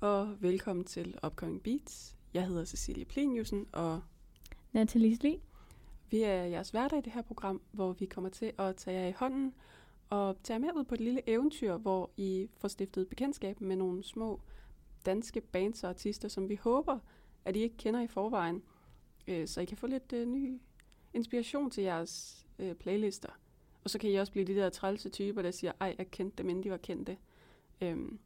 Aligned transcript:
Og 0.00 0.42
velkommen 0.42 0.84
til 0.84 1.18
Upcoming 1.26 1.62
Beats. 1.62 2.16
Jeg 2.34 2.46
hedder 2.46 2.64
Cecilie 2.64 3.04
Pleniusen, 3.04 3.66
og 3.72 4.00
Nathalie 4.72 5.16
Sli. 5.16 5.40
vi 6.10 6.22
er 6.22 6.44
jeres 6.44 6.70
hverdag 6.70 6.98
i 6.98 7.02
det 7.02 7.12
her 7.12 7.22
program, 7.22 7.60
hvor 7.72 7.92
vi 7.92 8.06
kommer 8.06 8.30
til 8.30 8.52
at 8.58 8.76
tage 8.76 9.00
jer 9.00 9.08
i 9.08 9.12
hånden 9.12 9.54
og 10.10 10.36
tage 10.42 10.54
jer 10.54 10.60
med 10.60 10.80
ud 10.80 10.84
på 10.84 10.94
et 10.94 11.00
lille 11.00 11.28
eventyr, 11.28 11.76
hvor 11.76 12.10
I 12.16 12.48
får 12.56 12.68
stiftet 12.68 13.08
bekendtskab 13.08 13.60
med 13.60 13.76
nogle 13.76 14.04
små 14.04 14.40
danske 15.06 15.40
bands 15.40 15.84
og 15.84 15.90
artister, 15.90 16.28
som 16.28 16.48
vi 16.48 16.54
håber, 16.54 16.98
at 17.44 17.56
I 17.56 17.60
ikke 17.60 17.76
kender 17.76 18.00
i 18.00 18.06
forvejen, 18.06 18.62
øh, 19.28 19.48
så 19.48 19.60
I 19.60 19.64
kan 19.64 19.76
få 19.76 19.86
lidt 19.86 20.12
øh, 20.12 20.26
ny 20.26 20.60
inspiration 21.14 21.70
til 21.70 21.84
jeres 21.84 22.46
øh, 22.58 22.74
playlister. 22.74 23.40
Og 23.84 23.90
så 23.90 23.98
kan 23.98 24.10
I 24.10 24.14
også 24.14 24.32
blive 24.32 24.46
de 24.46 24.54
der 24.54 24.70
trælse 24.70 25.08
typer, 25.08 25.42
der 25.42 25.50
siger, 25.50 25.72
ej, 25.80 25.94
jeg 25.98 26.10
kendte 26.10 26.42
dem, 26.42 26.48
inden 26.48 26.64
de 26.64 26.70
var 26.70 26.76
kendte. 26.76 27.16
Øhm, 27.80 28.18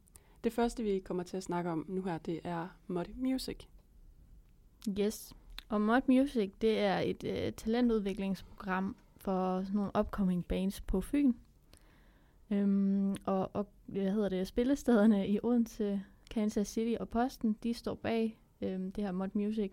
det 0.43 0.53
første, 0.53 0.83
vi 0.83 0.99
kommer 0.99 1.23
til 1.23 1.37
at 1.37 1.43
snakke 1.43 1.71
om 1.71 1.85
nu 1.87 2.01
her, 2.01 2.17
det 2.17 2.39
er 2.43 2.67
Mod 2.87 3.05
Music. 3.15 3.57
Yes. 4.99 5.33
Og 5.69 5.81
Mod 5.81 6.01
Music, 6.07 6.51
det 6.61 6.79
er 6.79 6.99
et 6.99 7.23
øh, 7.23 7.53
talentudviklingsprogram 7.53 8.95
for 9.17 9.61
sådan 9.61 9.75
nogle 9.75 9.91
upcoming 9.99 10.45
bands 10.45 10.81
på 10.81 11.01
Fyn. 11.01 11.33
Øhm, 12.51 13.15
og, 13.25 13.49
og 13.53 13.67
hvad 13.85 14.11
hedder 14.11 14.29
det, 14.29 14.47
spillestederne 14.47 15.27
i 15.27 15.39
Odense, 15.43 16.03
Kansas 16.31 16.67
City 16.67 16.95
og 16.99 17.09
Posten, 17.09 17.57
de 17.63 17.73
står 17.73 17.95
bag 17.95 18.39
øhm, 18.61 18.91
det 18.91 19.03
her 19.03 19.11
Mod 19.11 19.29
Music. 19.33 19.71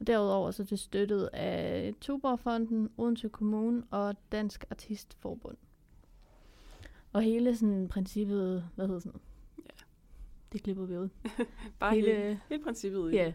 Og 0.00 0.06
derudover 0.06 0.50
så 0.50 0.62
er 0.62 0.66
det 0.66 0.78
støttet 0.78 1.30
af 1.32 1.94
Tuborgfonden, 2.00 2.90
Odense 2.96 3.28
Kommune 3.28 3.82
og 3.90 4.14
Dansk 4.32 4.64
Artistforbund. 4.70 5.56
Og 7.12 7.22
hele 7.22 7.56
sådan 7.56 7.88
princippet, 7.88 8.68
hvad 8.74 8.86
hedder 8.86 9.00
sådan 9.00 9.10
noget? 9.10 9.29
Det 10.52 10.62
klipper 10.62 10.84
vi 10.84 10.98
ud. 10.98 11.08
Bare 11.80 11.94
hele, 11.94 12.40
hele, 12.48 12.64
princippet. 12.64 13.12
i 13.12 13.16
Ja. 13.16 13.32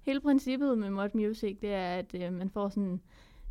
Hele 0.00 0.20
princippet 0.20 0.78
med 0.78 0.90
Mod 0.90 1.08
Music, 1.14 1.58
det 1.60 1.74
er, 1.74 1.94
at 1.94 2.14
øh, 2.14 2.32
man 2.32 2.50
får 2.50 2.68
sådan 2.68 3.00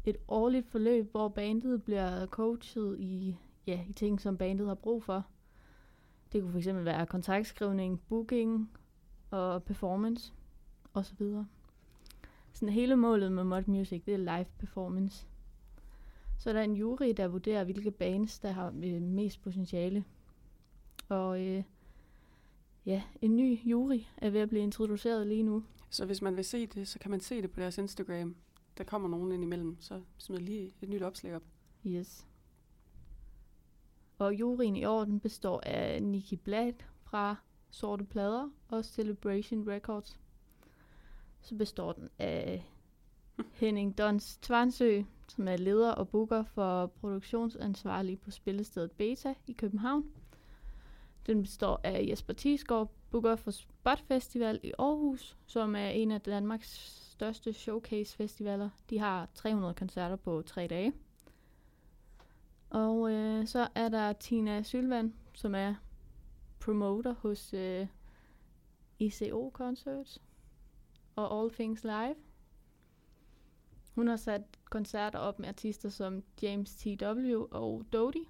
et 0.06 0.18
årligt 0.28 0.68
forløb, 0.68 1.12
hvor 1.12 1.30
bandet 1.30 1.84
bliver 1.84 2.26
coachet 2.26 3.00
i, 3.00 3.36
ja, 3.68 3.82
i 3.90 3.94
ting, 3.94 4.22
som 4.22 4.38
bandet 4.38 4.68
har 4.68 4.76
brug 4.76 5.04
for. 5.04 5.26
Det 6.34 6.42
kunne 6.42 6.62
fx 6.62 6.68
være 6.68 7.06
kontaktskrivning, 7.06 8.02
booking 8.10 8.72
og 9.32 9.64
performance 9.64 10.34
osv. 10.94 11.22
Sådan 12.54 12.74
hele 12.74 12.96
målet 12.96 13.32
med 13.32 13.44
Mod 13.44 13.64
Music, 13.68 14.04
det 14.06 14.14
er 14.14 14.18
live 14.18 14.46
performance. 14.60 15.28
Så 16.38 16.50
er 16.50 16.54
der 16.54 16.62
en 16.62 16.76
jury, 16.76 17.14
der 17.18 17.28
vurderer, 17.28 17.64
hvilke 17.64 17.92
bands, 17.92 18.40
der 18.40 18.52
har 18.52 18.74
øh, 18.84 19.02
mest 19.02 19.42
potentiale. 19.42 20.04
Og 21.10 21.42
øh, 21.42 21.64
ja, 22.86 23.04
en 23.22 23.36
ny 23.36 23.60
jury 23.66 24.00
er 24.18 24.30
ved 24.30 24.40
at 24.40 24.50
blive 24.50 24.64
introduceret 24.64 25.28
lige 25.28 25.44
nu. 25.44 25.64
Så 25.90 26.06
hvis 26.06 26.22
man 26.22 26.36
vil 26.36 26.46
se 26.46 26.68
det, 26.68 26.88
så 26.88 27.00
kan 27.00 27.12
man 27.12 27.20
se 27.20 27.42
det 27.42 27.52
på 27.52 27.60
deres 27.60 27.78
Instagram. 27.78 28.36
Der 28.78 28.84
kommer 28.84 29.10
nogen 29.10 29.32
ind 29.32 29.44
imellem, 29.44 29.78
så 29.80 30.02
smid 30.18 30.40
lige 30.40 30.74
et 30.82 30.90
nyt 30.90 31.02
opslag 31.02 31.36
op. 31.36 31.44
Yes. 31.86 32.28
Og 34.18 34.34
juryen 34.34 34.76
i 34.76 34.86
år, 34.86 35.06
den 35.06 35.20
består 35.20 35.62
af 35.66 36.04
Nicky 36.04 36.34
Blad 36.34 36.74
fra 37.04 37.36
Sorte 37.70 38.04
Plader 38.04 38.50
og 38.68 38.86
Celebration 38.86 39.70
Records. 39.70 40.20
Så 41.42 41.56
består 41.56 41.94
den 41.94 42.10
af 42.20 42.66
Henning 43.62 43.98
Dons 43.98 44.38
Tvansø, 44.38 45.02
som 45.28 45.48
er 45.48 45.58
leder 45.58 45.92
og 45.92 46.10
booker 46.10 46.44
for 46.44 46.86
produktionsansvarlig 46.86 48.20
på 48.20 48.32
spillestedet 48.32 48.92
Beta 48.92 49.34
i 49.48 49.52
København. 49.52 50.06
Den 51.30 51.42
består 51.42 51.80
af 51.84 52.06
Jesper 52.10 52.34
Tisgaard, 52.34 52.92
booker 53.12 53.36
for 53.36 53.52
Spot 53.52 54.00
Festival 54.00 54.60
i 54.64 54.72
Aarhus, 54.80 55.38
som 55.46 55.76
er 55.76 55.90
en 55.90 56.12
af 56.12 56.22
Danmarks 56.22 56.70
største 57.12 57.54
showcase-festivaler. 57.54 58.70
De 58.90 59.00
har 59.00 59.30
300 59.34 59.74
koncerter 59.74 60.16
på 60.16 60.42
tre 60.46 60.68
dage. 60.68 60.94
Og 62.70 63.12
øh, 63.12 63.48
så 63.48 63.68
er 63.76 63.90
der 63.90 64.14
Tina 64.14 64.64
Sylvan, 64.64 65.14
som 65.34 65.56
er 65.56 65.76
promoter 66.60 67.14
hos 67.14 67.54
øh, 67.54 67.88
ICO 69.00 69.52
Concerts 69.54 70.22
og 71.16 71.40
All 71.40 71.52
Things 71.52 71.84
Live. 71.84 72.16
Hun 73.96 74.08
har 74.08 74.18
sat 74.18 74.42
koncerter 74.70 75.20
op 75.20 75.40
med 75.40 75.50
artister 75.50 75.90
som 75.90 76.24
James 76.42 76.76
T.W. 76.76 77.46
og 77.52 77.86
Dodie, 77.94 78.26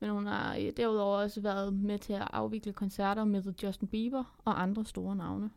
men 0.00 0.10
hun 0.10 0.26
har 0.26 0.56
øh, 0.56 0.72
derudover 0.76 1.16
også 1.16 1.40
været 1.40 1.72
med 1.72 1.98
til 1.98 2.12
at 2.12 2.28
afvikle 2.32 2.72
koncerter 2.72 3.24
med 3.24 3.54
Justin 3.62 3.88
Bieber 3.88 4.24
og 4.44 4.62
andre 4.62 4.84
store 4.84 5.16
navne. 5.16 5.50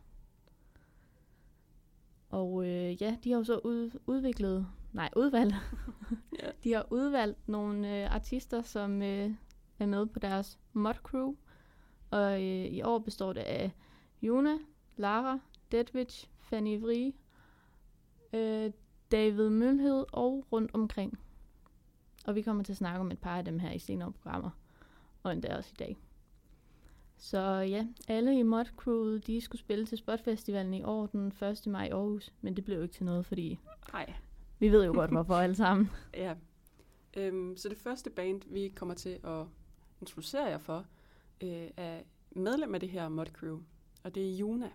Og 2.30 2.66
øh, 2.66 3.02
ja, 3.02 3.16
de 3.24 3.30
har 3.30 3.38
jo 3.38 3.44
så 3.44 3.60
ud, 3.64 3.90
udviklet, 4.06 4.66
nej, 4.92 5.10
udvalgt 5.16 5.54
Ja. 6.42 6.50
de 6.64 6.72
har 6.72 6.86
udvalgt 6.90 7.48
nogle 7.48 8.02
øh, 8.02 8.14
artister, 8.14 8.62
som 8.62 9.02
øh, 9.02 9.30
er 9.78 9.86
med 9.86 10.06
på 10.06 10.18
deres 10.18 10.58
mod 10.72 10.94
crew. 10.94 11.34
Og 12.10 12.42
øh, 12.42 12.66
i 12.66 12.82
år 12.82 12.98
består 12.98 13.32
det 13.32 13.40
af 13.40 13.70
Juna, 14.22 14.58
Lara, 14.96 15.38
Deadwitch, 15.72 16.28
Fanny 16.40 16.80
Vrie, 16.80 17.12
øh, 18.32 18.72
David 19.10 19.48
Mølhed 19.50 20.04
og 20.12 20.46
rundt 20.52 20.70
omkring. 20.74 21.18
Og 22.26 22.34
vi 22.34 22.42
kommer 22.42 22.62
til 22.62 22.72
at 22.72 22.76
snakke 22.76 23.00
om 23.00 23.10
et 23.10 23.18
par 23.18 23.38
af 23.38 23.44
dem 23.44 23.58
her 23.58 23.72
i 23.72 23.78
senere 23.78 24.12
programmer. 24.12 24.50
Og 25.22 25.32
endda 25.32 25.56
også 25.56 25.70
i 25.72 25.78
dag. 25.78 25.96
Så 27.16 27.38
ja, 27.40 27.86
alle 28.08 28.38
i 28.38 28.42
mod 28.42 28.64
crewet, 28.76 29.26
de 29.26 29.40
skulle 29.40 29.60
spille 29.60 29.86
til 29.86 29.98
Spotfestivalen 29.98 30.74
i 30.74 30.82
år 30.82 31.06
den 31.06 31.26
1. 31.42 31.66
maj 31.66 31.86
i 31.86 31.90
Aarhus. 31.90 32.32
Men 32.40 32.56
det 32.56 32.64
blev 32.64 32.76
jo 32.76 32.82
ikke 32.82 32.94
til 32.94 33.04
noget, 33.04 33.26
fordi 33.26 33.58
Nej. 33.92 34.12
vi 34.58 34.68
ved 34.68 34.84
jo 34.84 34.92
godt, 34.92 35.10
hvorfor 35.16 35.34
alle 35.34 35.54
sammen. 35.54 35.90
Ja. 36.14 36.34
Øhm, 37.16 37.56
så 37.56 37.68
det 37.68 37.78
første 37.78 38.10
band, 38.10 38.40
vi 38.46 38.68
kommer 38.68 38.94
til 38.94 39.18
at 39.24 39.46
introducere 40.00 40.44
jer 40.44 40.58
for, 40.58 40.86
øh, 41.40 41.70
er 41.76 42.00
medlem 42.30 42.74
af 42.74 42.80
det 42.80 42.88
her 42.88 43.08
Mod 43.08 43.26
Crew, 43.26 43.58
og 44.02 44.14
det 44.14 44.30
er 44.30 44.36
Juna. 44.36 44.70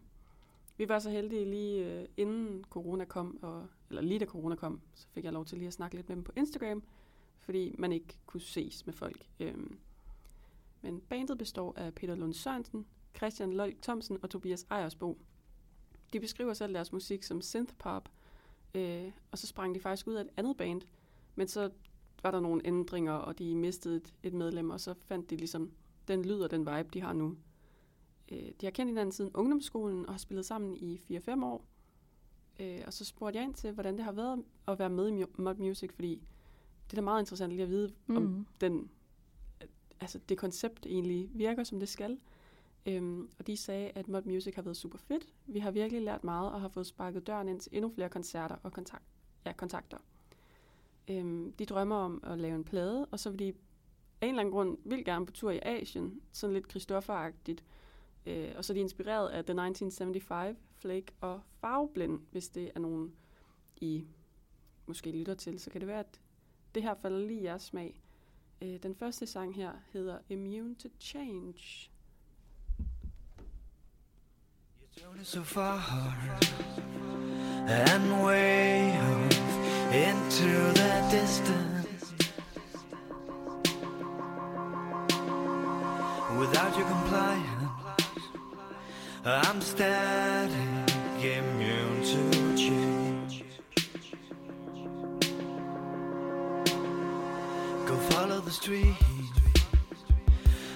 Vi 0.77 0.89
var 0.89 0.99
så 0.99 1.09
heldige 1.09 1.45
lige 1.45 1.85
øh, 1.85 2.07
inden 2.17 2.63
corona 2.69 3.05
kom, 3.05 3.43
og, 3.43 3.67
eller 3.89 4.01
lige 4.01 4.19
da 4.19 4.25
corona 4.25 4.55
kom, 4.55 4.81
så 4.93 5.07
fik 5.07 5.23
jeg 5.23 5.33
lov 5.33 5.45
til 5.45 5.57
lige 5.57 5.67
at 5.67 5.73
snakke 5.73 5.95
lidt 5.95 6.09
med 6.09 6.15
dem 6.15 6.23
på 6.23 6.31
Instagram, 6.35 6.83
fordi 7.47 7.75
man 7.77 7.91
ikke 7.91 8.19
kunne 8.25 8.41
ses 8.41 8.85
med 8.85 8.93
folk. 8.93 9.27
Øhm, 9.39 9.77
men 10.81 11.01
bandet 11.01 11.37
består 11.37 11.73
af 11.77 11.93
Peter 11.93 12.15
Lund 12.15 12.33
Sørensen, 12.33 12.85
Christian 13.15 13.53
Lolk 13.53 13.81
Thomsen 13.81 14.17
og 14.21 14.29
Tobias 14.29 14.65
Ejersbo. 14.69 15.17
De 16.13 16.19
beskriver 16.19 16.53
selv 16.53 16.73
deres 16.73 16.91
musik 16.91 17.23
som 17.23 17.41
synthpop, 17.41 18.09
øh, 18.75 19.11
og 19.31 19.37
så 19.37 19.47
sprang 19.47 19.75
de 19.75 19.79
faktisk 19.79 20.07
ud 20.07 20.13
af 20.13 20.21
et 20.21 20.29
andet 20.37 20.57
band, 20.57 20.81
men 21.35 21.47
så 21.47 21.71
var 22.23 22.31
der 22.31 22.39
nogle 22.39 22.61
ændringer, 22.65 23.13
og 23.13 23.39
de 23.39 23.55
mistede 23.55 23.95
et, 23.97 24.13
et 24.23 24.33
medlem, 24.33 24.69
og 24.69 24.79
så 24.79 24.93
fandt 24.93 25.29
de 25.29 25.35
ligesom 25.35 25.71
den 26.07 26.25
lyd 26.25 26.39
og 26.39 26.51
den 26.51 26.59
vibe, 26.59 26.89
de 26.93 27.01
har 27.01 27.13
nu. 27.13 27.37
Øh, 28.31 28.51
de 28.61 28.65
har 28.65 28.71
kendt 28.71 28.89
hinanden 28.89 29.11
siden 29.11 29.31
ungdomsskolen 29.33 30.05
og 30.05 30.13
har 30.13 30.19
spillet 30.19 30.45
sammen 30.45 30.77
i 30.77 31.01
4-5 31.11 31.45
år. 31.45 31.65
Øh, 32.59 32.81
og 32.85 32.93
så 32.93 33.05
spurgte 33.05 33.37
jeg 33.37 33.43
ind 33.43 33.53
til, 33.53 33.71
hvordan 33.71 33.97
det 33.97 34.03
har 34.03 34.11
været 34.11 34.43
at 34.67 34.79
være 34.79 34.89
med 34.89 35.19
i 35.19 35.23
Mod 35.37 35.55
Music, 35.55 35.93
fordi 35.93 36.27
det 36.87 36.93
er 36.93 37.01
da 37.01 37.01
meget 37.01 37.21
interessant 37.21 37.51
lige 37.51 37.63
at 37.63 37.69
vide, 37.69 37.93
mm. 38.07 38.17
om 38.17 38.47
den, 38.61 38.89
altså 39.99 40.19
det 40.29 40.37
koncept 40.37 40.85
egentlig 40.85 41.29
virker, 41.33 41.63
som 41.63 41.79
det 41.79 41.89
skal. 41.89 42.19
Øhm, 42.85 43.29
og 43.39 43.47
de 43.47 43.57
sagde, 43.57 43.91
at 43.95 44.07
Mod 44.07 44.21
Music 44.21 44.55
har 44.55 44.61
været 44.61 44.77
super 44.77 44.97
fedt. 44.97 45.23
Vi 45.45 45.59
har 45.59 45.71
virkelig 45.71 46.01
lært 46.01 46.23
meget 46.23 46.51
og 46.51 46.61
har 46.61 46.67
fået 46.67 46.87
sparket 46.87 47.27
døren 47.27 47.47
ind 47.47 47.59
til 47.59 47.71
endnu 47.75 47.89
flere 47.89 48.09
koncerter 48.09 48.55
og 48.63 48.73
kontakt, 48.73 49.03
ja, 49.45 49.53
kontakter. 49.53 49.97
Øhm, 51.07 51.51
de 51.51 51.65
drømmer 51.65 51.95
om 51.95 52.23
at 52.23 52.39
lave 52.39 52.55
en 52.55 52.63
plade, 52.63 53.05
og 53.05 53.19
så 53.19 53.29
vil 53.29 53.39
de 53.39 53.53
af 54.21 54.27
en 54.27 54.29
eller 54.29 54.39
anden 54.39 54.53
grund 54.53 54.77
vil 54.85 55.05
gerne 55.05 55.25
på 55.25 55.31
tur 55.31 55.51
i 55.51 55.59
Asien, 55.61 56.21
sådan 56.31 56.53
lidt 56.53 56.71
Christoffer-agtigt. 56.71 57.63
Øh, 58.25 58.51
og 58.55 58.65
så 58.65 58.73
er 58.73 58.75
de 58.75 58.81
inspireret 58.81 59.29
af 59.29 59.45
The 59.45 59.51
1975, 59.51 60.57
Flake 60.75 61.13
og 61.21 61.41
Farveblind, 61.61 62.19
hvis 62.31 62.49
det 62.49 62.71
er 62.75 62.79
nogen, 62.79 63.13
I 63.75 64.07
måske 64.85 65.11
lytter 65.11 65.33
til, 65.33 65.59
så 65.59 65.69
kan 65.69 65.81
det 65.81 65.87
være, 65.87 65.99
at 65.99 66.21
det 66.77 66.83
her 66.83 66.95
falder 67.01 67.19
lige 67.19 67.43
jeres 67.43 67.63
smag. 67.63 68.01
Øh, 68.61 68.83
den 68.83 68.95
første 68.95 69.27
sang 69.27 69.55
her 69.55 69.71
hedder 69.93 70.17
Immune 70.29 70.75
to 70.75 70.89
Change. 70.99 71.89
So 75.23 75.41
far 75.41 75.79
and 77.67 78.23
way 78.25 78.97
off 78.97 79.57
into 79.91 80.51
the 80.79 80.93
distance. 81.11 82.13
Without 86.39 86.77
your 86.77 86.87
compliance, 86.87 88.23
I'm 89.25 89.61
static, 89.61 90.95
immune 91.21 92.03
to 92.03 92.57
change. 92.57 93.06
the 98.47 98.53
street 98.53 98.95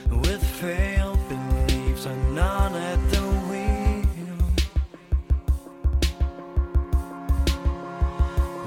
with 0.10 0.44
failed 0.60 1.20
beliefs 1.30 2.06
and 2.06 2.36
none 2.36 2.76
at 2.76 3.00
the 3.12 3.22
wheel. 3.48 4.38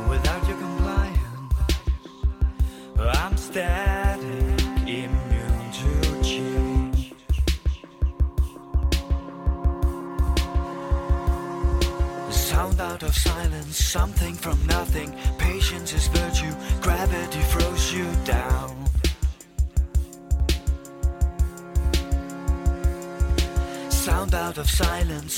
Without 0.08 0.48
your 0.48 0.56
compliance, 0.56 1.54
I'm 2.98 3.36
static, 3.36 4.62
immune 4.88 5.66
to 5.80 6.22
change. 6.22 7.12
The 12.26 12.32
sound 12.32 12.80
out 12.80 13.02
of 13.02 13.14
silence, 13.14 13.76
something 13.76 14.34
from 14.34 14.63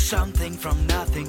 something 0.06 0.52
from 0.52 0.86
nothing. 0.86 1.26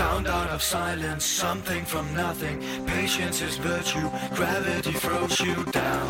Sound 0.00 0.28
out 0.28 0.48
of 0.48 0.62
silence, 0.62 1.26
something 1.26 1.84
from 1.84 2.14
nothing. 2.14 2.58
Patience 2.86 3.42
is 3.42 3.58
virtue, 3.58 4.08
gravity 4.34 4.92
throws 4.92 5.38
you 5.40 5.62
down. 5.64 6.08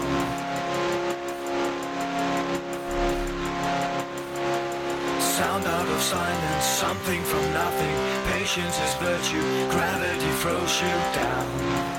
Sound 5.21 5.65
out 5.67 5.89
of 5.89 6.01
silence, 6.01 6.65
something 6.65 7.21
from 7.25 7.45
nothing. 7.53 7.97
Patience 8.33 8.79
is 8.79 8.95
virtue, 8.95 9.43
gravity 9.71 10.31
throws 10.41 10.81
you 10.81 10.97
down. 11.13 11.90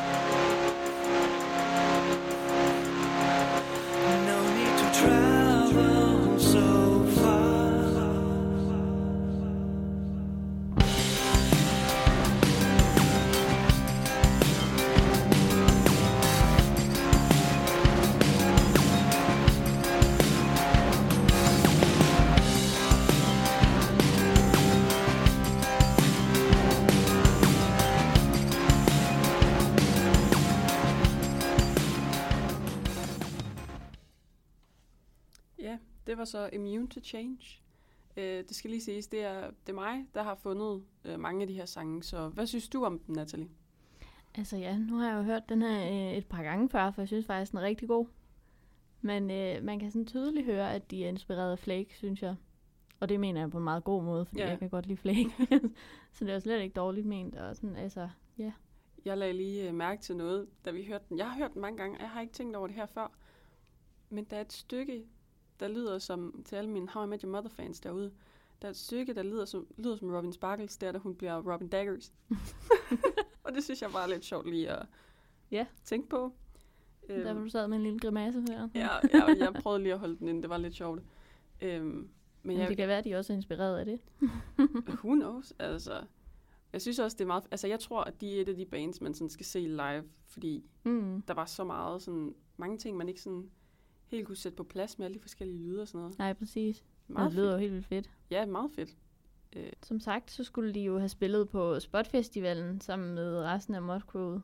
Så 36.32 36.50
Immune 36.54 36.88
to 36.88 37.00
Change. 37.04 37.62
Øh, 38.18 38.24
det 38.48 38.56
skal 38.56 38.70
lige 38.70 38.82
siges, 38.82 39.08
det 39.08 39.24
er, 39.24 39.42
det 39.50 39.70
er 39.70 39.74
mig, 39.74 40.06
der 40.14 40.24
har 40.24 40.36
fundet 40.36 40.84
øh, 41.06 41.20
mange 41.20 41.42
af 41.42 41.48
de 41.48 41.54
her 41.54 41.66
sange. 41.66 42.04
Så 42.04 42.28
hvad 42.28 42.48
synes 42.48 42.70
du 42.70 42.86
om 42.86 43.00
den, 43.00 43.16
Natalie? 43.16 43.50
Altså 44.36 44.58
ja, 44.58 44.78
nu 44.78 44.96
har 44.98 45.10
jeg 45.10 45.18
jo 45.18 45.24
hørt 45.24 45.50
den 45.50 45.62
her 45.62 45.88
øh, 45.92 46.14
et 46.18 46.26
par 46.26 46.44
gange 46.44 46.70
før, 46.70 46.92
for 46.92 47.02
jeg 47.02 47.08
synes 47.08 47.26
faktisk, 47.26 47.52
den 47.52 47.60
er 47.60 47.64
rigtig 47.64 47.88
god. 47.88 48.06
Men 49.02 49.32
øh, 49.32 49.64
man 49.64 49.80
kan 49.80 49.92
sådan 49.92 50.06
tydeligt 50.06 50.46
høre, 50.46 50.74
at 50.74 50.92
de 50.92 51.06
er 51.06 51.10
inspireret 51.10 51.52
af 51.52 51.60
Flake, 51.60 51.98
synes 51.98 52.22
jeg. 52.22 52.36
Og 53.00 53.10
det 53.10 53.20
mener 53.20 53.42
jeg 53.42 53.50
på 53.52 53.58
en 53.58 53.64
meget 53.64 53.84
god 53.84 54.04
måde, 54.04 54.26
fordi 54.26 54.42
Ja. 54.42 54.50
jeg 54.50 54.60
kan 54.60 54.70
godt 54.70 54.86
lide 54.86 54.98
Flake. 54.98 55.30
så 56.14 56.26
det 56.26 56.34
er 56.34 56.40
slet 56.40 56.62
ikke 56.62 56.74
dårligt 56.74 57.06
ment. 57.08 57.36
Og 57.36 57.56
sådan, 57.56 57.76
altså, 57.76 58.10
ja. 58.38 58.52
Jeg 59.06 59.18
lagde 59.18 59.34
lige 59.34 59.68
øh, 59.68 59.74
mærke 59.76 60.02
til 60.02 60.16
noget, 60.18 60.48
da 60.66 60.72
vi 60.72 60.86
hørte 60.86 61.06
den. 61.10 61.18
Jeg 61.18 61.30
har 61.32 61.38
hørt 61.38 61.54
den 61.54 61.62
mange 61.62 61.78
gange, 61.78 61.98
og 61.98 62.02
jeg 62.02 62.10
har 62.10 62.22
ikke 62.22 62.34
tænkt 62.34 62.56
over 62.56 62.68
det 62.68 62.76
her 62.76 62.86
før. 62.86 63.12
Men 64.10 64.24
der 64.24 64.38
er 64.38 64.42
et 64.42 64.54
stykke, 64.54 65.04
der 65.62 65.68
lyder 65.68 66.00
som, 66.00 66.42
til 66.46 66.56
alle 66.56 66.70
mine 66.70 66.88
How 66.90 67.04
I 67.06 67.08
Met 67.08 67.22
Your 67.22 67.32
Mother 67.32 67.50
fans 67.50 67.80
derude, 67.80 68.12
der 68.62 68.68
er 68.68 68.72
et 68.72 68.78
stykke, 68.78 69.14
der 69.14 69.24
lyder 69.24 69.46
som, 69.46 69.68
lyder 69.78 69.96
som 69.96 70.10
Robin 70.14 70.34
Sparkles, 70.34 70.78
der 70.78 70.92
da 70.92 70.98
hun 70.98 71.16
bliver 71.16 71.54
Robin 71.54 71.68
Daggers. 71.68 72.14
og 73.44 73.54
det 73.54 73.64
synes 73.64 73.82
jeg 73.82 73.90
bare 73.92 74.04
er 74.04 74.08
lidt 74.08 74.26
sjovt 74.26 74.50
lige 74.50 74.70
at 74.70 74.86
Ja. 75.52 75.66
tænke 75.84 76.10
på. 76.10 76.34
Øhm, 77.10 77.24
Der 77.24 77.34
hvor 77.34 77.42
du 77.44 77.50
sad 77.50 77.68
med 77.68 77.78
en 77.78 77.84
lille 77.84 78.00
grimasse 78.00 78.42
her. 78.50 78.70
ja, 78.76 78.88
jeg, 79.14 79.36
jeg 79.40 79.54
prøvede 79.54 79.84
lige 79.84 79.94
at 79.94 80.00
holde 80.00 80.18
den 80.18 80.28
inde, 80.28 80.42
det 80.42 80.50
var 80.50 80.58
lidt 80.58 80.76
sjovt. 80.76 81.02
Øhm, 81.62 81.86
men 81.86 82.10
Men 82.44 82.58
jeg, 82.58 82.70
det 82.70 82.78
kan 82.78 82.88
være, 82.88 82.98
at 82.98 83.04
de 83.06 83.16
også 83.16 83.34
er 83.34 83.36
inspireret 83.38 83.78
af 83.80 83.86
det. 83.86 84.00
Who 85.04 85.14
knows? 85.16 85.54
Altså, 85.60 86.02
jeg 86.74 86.82
synes 86.82 87.00
også, 87.00 87.16
det 87.18 87.24
er 87.24 87.28
meget... 87.28 87.44
Altså, 87.52 87.68
jeg 87.68 87.80
tror, 87.80 88.04
at 88.04 88.22
de 88.22 88.38
er 88.38 88.42
et 88.42 88.50
af 88.50 88.56
de 88.56 88.66
bands, 88.66 89.02
man 89.02 89.14
sådan 89.14 89.30
skal 89.30 89.46
se 89.46 89.60
live, 89.60 90.04
fordi 90.28 90.66
Mm. 90.84 91.22
der 91.28 91.34
var 91.34 91.46
så 91.46 91.64
meget 91.64 92.02
sådan... 92.02 92.36
Mange 92.58 92.78
ting, 92.78 92.98
man 92.98 93.10
ikke 93.10 93.22
sådan 93.22 93.50
helt 94.12 94.28
kunne 94.28 94.36
sætte 94.36 94.56
på 94.56 94.64
plads 94.64 94.98
med 94.98 95.06
alle 95.06 95.16
de 95.16 95.20
forskellige 95.20 95.60
lyde 95.64 95.82
og 95.82 95.88
sådan 95.88 96.00
noget. 96.02 96.20
Nej, 96.20 96.34
præcis. 96.34 96.84
Meget 97.08 97.32
det 97.32 97.36
lyder 97.40 97.52
jo 97.52 97.58
helt 97.58 97.74
vildt 97.74 97.86
fedt. 97.86 98.10
Ja, 98.32 98.46
meget 98.46 98.72
fedt. 98.72 98.96
Som 99.84 100.00
sagt, 100.00 100.32
så 100.32 100.44
skulle 100.44 100.74
de 100.74 100.80
jo 100.82 100.98
have 100.98 101.10
spillet 101.10 101.50
på 101.50 101.80
Spotfestivalen 101.80 102.82
sammen 102.82 103.16
med 103.16 103.38
resten 103.42 103.76
af 103.76 103.82
Modcrewet. 103.82 104.42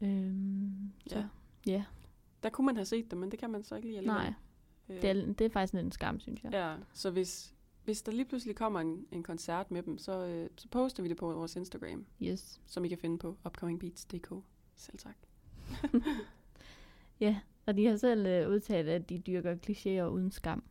Øhm, 0.00 0.92
så, 1.06 1.18
Ja. 1.18 1.24
ja. 1.66 1.84
Der 2.42 2.48
kunne 2.50 2.66
man 2.66 2.76
have 2.76 2.84
set 2.84 3.10
dem, 3.10 3.18
men 3.18 3.30
det 3.30 3.38
kan 3.38 3.50
man 3.50 3.62
så 3.62 3.74
ikke 3.74 3.88
lige 3.88 3.98
alligevel. 3.98 4.22
Nej, 4.22 4.34
Øh, 4.88 5.02
det 5.02 5.10
er, 5.10 5.14
det 5.32 5.40
er 5.40 5.48
faktisk 5.50 5.72
lidt 5.74 5.84
en 5.84 5.92
skam, 5.92 6.20
synes 6.20 6.42
jeg. 6.44 6.52
Ja, 6.52 6.76
så 6.94 7.10
hvis, 7.10 7.54
hvis 7.84 8.02
der 8.02 8.12
lige 8.12 8.24
pludselig 8.24 8.56
kommer 8.56 8.80
en, 8.80 9.06
en 9.12 9.22
koncert 9.22 9.70
med 9.70 9.82
dem, 9.82 9.98
så, 9.98 10.26
øh, 10.26 10.50
så 10.56 10.68
poster 10.68 11.02
vi 11.02 11.08
det 11.08 11.16
på 11.16 11.32
vores 11.34 11.56
Instagram, 11.56 12.06
Yes. 12.22 12.60
som 12.66 12.84
I 12.84 12.88
kan 12.88 12.98
finde 12.98 13.18
på 13.18 13.36
upcomingbeats.dk. 13.46 14.32
Selv 14.76 14.98
tak. 14.98 15.16
Ja, 17.20 17.40
og 17.66 17.76
de 17.76 17.86
har 17.86 17.96
selv 17.96 18.26
øh, 18.26 18.48
udtalt, 18.48 18.88
at 18.88 19.08
de 19.08 19.18
dyrker 19.18 19.56
klichéer 19.66 20.08
uden 20.08 20.30
skam. 20.30 20.62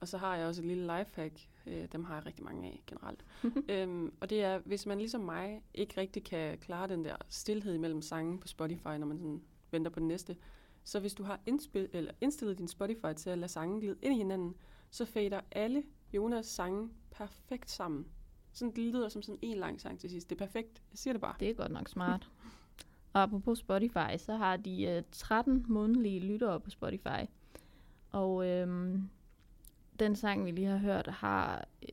Og 0.00 0.08
så 0.08 0.18
har 0.18 0.36
jeg 0.36 0.46
også 0.46 0.62
et 0.62 0.66
lille 0.66 0.98
lifehack. 0.98 1.40
Øh, 1.66 1.88
dem 1.92 2.04
har 2.04 2.14
jeg 2.14 2.26
rigtig 2.26 2.44
mange 2.44 2.68
af 2.68 2.82
generelt. 2.86 3.24
øhm, 3.68 4.12
og 4.20 4.30
det 4.30 4.42
er, 4.42 4.58
hvis 4.58 4.86
man 4.86 4.98
ligesom 4.98 5.20
mig 5.20 5.62
ikke 5.74 6.00
rigtig 6.00 6.24
kan 6.24 6.58
klare 6.58 6.88
den 6.88 7.04
der 7.04 7.16
stillhed 7.28 7.74
imellem 7.74 8.02
sange 8.02 8.40
på 8.40 8.48
Spotify, 8.48 8.88
når 8.88 9.06
man 9.06 9.18
sådan 9.18 9.42
venter 9.70 9.90
på 9.90 10.00
den 10.00 10.08
næste, 10.08 10.36
så 10.84 11.00
hvis 11.00 11.14
du 11.14 11.22
har 11.22 11.40
indspil, 11.46 11.88
eller 11.92 12.12
indstillet 12.20 12.58
din 12.58 12.68
Spotify 12.68 13.14
til 13.16 13.30
at 13.30 13.38
lade 13.38 13.52
sangen 13.52 13.80
glide 13.80 13.96
ind 14.02 14.14
i 14.14 14.16
hinanden, 14.16 14.54
så 14.90 15.04
fader 15.04 15.40
alle 15.50 15.82
Jonas 16.12 16.46
sange 16.46 16.90
perfekt 17.10 17.70
sammen. 17.70 18.06
Sådan 18.52 18.76
det 18.76 18.84
lyder 18.84 19.08
som 19.08 19.22
sådan 19.22 19.38
en 19.42 19.58
lang 19.58 19.80
sang 19.80 20.00
til 20.00 20.10
sidst. 20.10 20.30
Det 20.30 20.40
er 20.40 20.46
perfekt. 20.46 20.82
Jeg 20.90 20.98
siger 20.98 21.14
det 21.14 21.20
bare. 21.20 21.34
Det 21.40 21.50
er 21.50 21.54
godt 21.54 21.72
nok 21.72 21.88
smart. 21.88 22.30
og 23.16 23.22
apropos 23.22 23.58
Spotify, 23.58 24.16
så 24.18 24.36
har 24.36 24.56
de 24.56 24.84
øh, 24.84 25.02
13 25.12 25.64
månedlige 25.68 26.20
lyttere 26.20 26.60
på 26.60 26.70
Spotify. 26.70 27.24
Og 28.12 28.46
øhm, 28.46 29.08
den 29.98 30.16
sang, 30.16 30.44
vi 30.44 30.50
lige 30.50 30.66
har 30.66 30.76
hørt, 30.76 31.06
har 31.06 31.64
øh, 31.82 31.88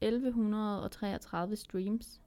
1133 0.00 1.56
streams. 1.56 2.20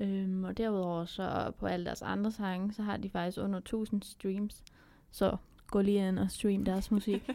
Øhm, 0.00 0.44
og 0.44 0.58
derudover 0.58 1.04
så 1.04 1.52
på 1.58 1.66
alle 1.66 1.86
deres 1.86 2.02
andre 2.02 2.30
sange, 2.30 2.72
så 2.72 2.82
har 2.82 2.96
de 2.96 3.10
faktisk 3.10 3.38
under 3.38 3.58
1000 3.58 4.02
streams. 4.02 4.64
Så 5.10 5.36
gå 5.66 5.80
lige 5.80 6.08
ind 6.08 6.18
og 6.18 6.30
stream 6.30 6.64
deres 6.64 6.90
musik. 6.90 7.30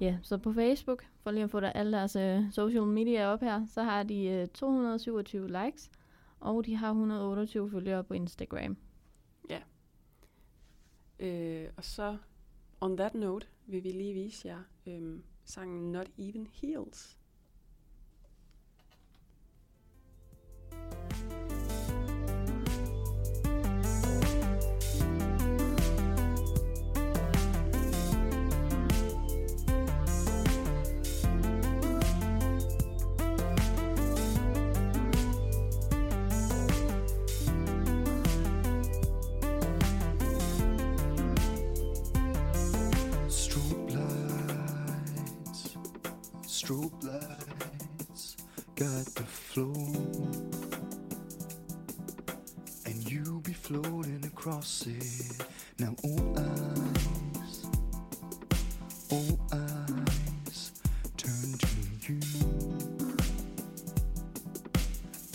Ja, 0.00 0.18
så 0.22 0.38
på 0.38 0.52
Facebook, 0.52 1.04
for 1.22 1.30
lige 1.30 1.44
at 1.44 1.50
få 1.50 1.60
der 1.60 1.70
alle 1.70 1.92
deres 1.92 2.16
øh, 2.16 2.52
social 2.52 2.82
media 2.82 3.26
op 3.26 3.40
her, 3.40 3.66
så 3.66 3.82
har 3.82 4.02
de 4.02 4.24
øh, 4.24 4.46
227 4.46 5.46
likes, 5.46 5.90
og 6.40 6.66
de 6.66 6.76
har 6.76 6.88
128 6.88 7.70
følgere 7.70 8.04
på 8.04 8.14
Instagram. 8.14 8.76
Ja. 9.50 9.60
Øh, 11.18 11.70
og 11.76 11.84
så, 11.84 12.16
on 12.80 12.96
that 12.96 13.14
note, 13.14 13.46
vil 13.66 13.84
vi 13.84 13.92
lige 13.92 14.14
vise 14.14 14.48
jer 14.48 14.62
øhm, 14.86 15.22
sangen 15.44 15.92
Not 15.92 16.10
Even 16.18 16.46
Heels. 16.46 17.18
Lights, 47.06 48.36
got 48.74 49.04
the 49.14 49.22
flow. 49.22 49.72
And 52.84 53.10
you 53.10 53.40
be 53.44 53.52
floating 53.52 54.24
across 54.24 54.86
it. 54.86 55.46
Now 55.78 55.94
all 56.04 56.38
eyes, 56.38 57.66
all 59.10 59.38
eyes 59.52 60.72
turn 61.16 61.58
to 61.58 62.12
you. 62.12 62.20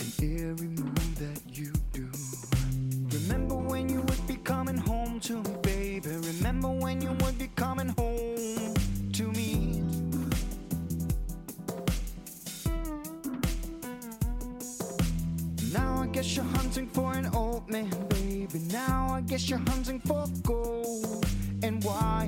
And 0.00 0.40
every 0.40 0.68
move 0.68 1.18
that 1.18 1.40
you 1.52 1.72
do. 1.92 2.08
Remember 3.18 3.56
when 3.56 3.88
you 3.88 4.00
would 4.00 4.26
be 4.26 4.36
coming 4.36 4.76
home 4.76 5.20
to 5.20 5.42
me, 5.42 5.56
baby. 5.62 6.10
Remember 6.10 6.68
when 6.68 7.00
you 7.00 7.12
would 7.20 7.38
be 7.38 7.48
coming 7.56 7.88
home 7.88 8.11
for 16.92 17.14
an 17.14 17.26
old 17.34 17.70
man, 17.70 17.90
baby. 18.08 18.58
Now 18.70 19.08
I 19.10 19.20
guess 19.22 19.48
you're 19.48 19.58
hunting 19.58 20.00
for 20.00 20.26
gold. 20.42 21.26
And 21.62 21.82
why? 21.84 22.26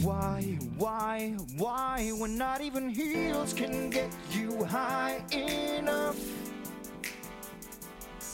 Why, 0.00 0.42
why, 0.78 1.36
why, 1.56 2.10
when 2.16 2.36
not 2.36 2.60
even 2.60 2.88
heels 2.88 3.52
can 3.52 3.90
get 3.90 4.10
you 4.30 4.64
high 4.64 5.22
enough? 5.32 6.18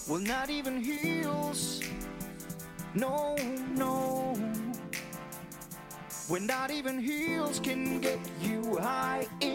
Well, 0.09 0.21
not 0.21 0.51
even 0.51 0.83
heels. 0.83 1.83
No, 2.95 3.37
no. 3.75 4.35
When 6.29 6.47
not 6.47 6.71
even 6.71 6.99
heels 6.99 7.61
can 7.61 8.01
get 8.01 8.19
you 8.41 8.79
high 8.79 9.27
enough. 9.41 9.48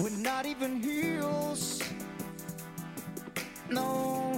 When 0.00 0.22
not 0.22 0.46
even 0.46 0.80
heels. 0.80 1.82
No. 3.68 4.29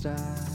star. 0.00 0.49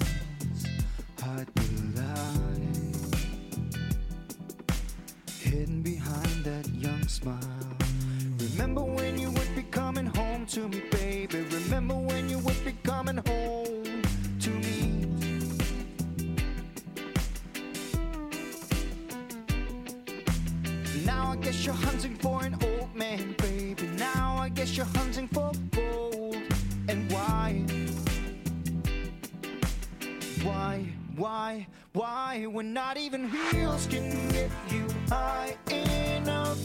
Heels 33.29 33.88
can 33.88 34.29
get 34.29 34.51
you 34.70 34.86
high 35.10 35.58
enough? 35.70 36.60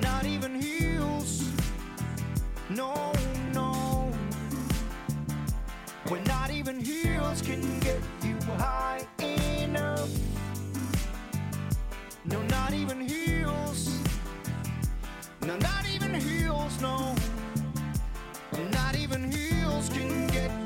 Not 0.00 0.24
even 0.26 0.60
heels. 0.60 1.48
No, 2.68 3.12
no. 3.52 4.12
When 6.08 6.22
not 6.24 6.50
even 6.50 6.80
heels 6.80 7.42
can 7.42 7.80
get 7.80 8.00
you 8.22 8.36
high 8.56 9.06
enough. 9.18 10.10
No, 12.24 12.40
not 12.42 12.72
even 12.72 13.00
heels. 13.00 13.98
No, 15.42 15.56
not 15.56 15.88
even 15.88 16.14
heels, 16.14 16.80
no. 16.80 17.14
Not 18.70 18.94
even 18.96 19.30
heels 19.32 19.88
can 19.88 20.26
get 20.28 20.59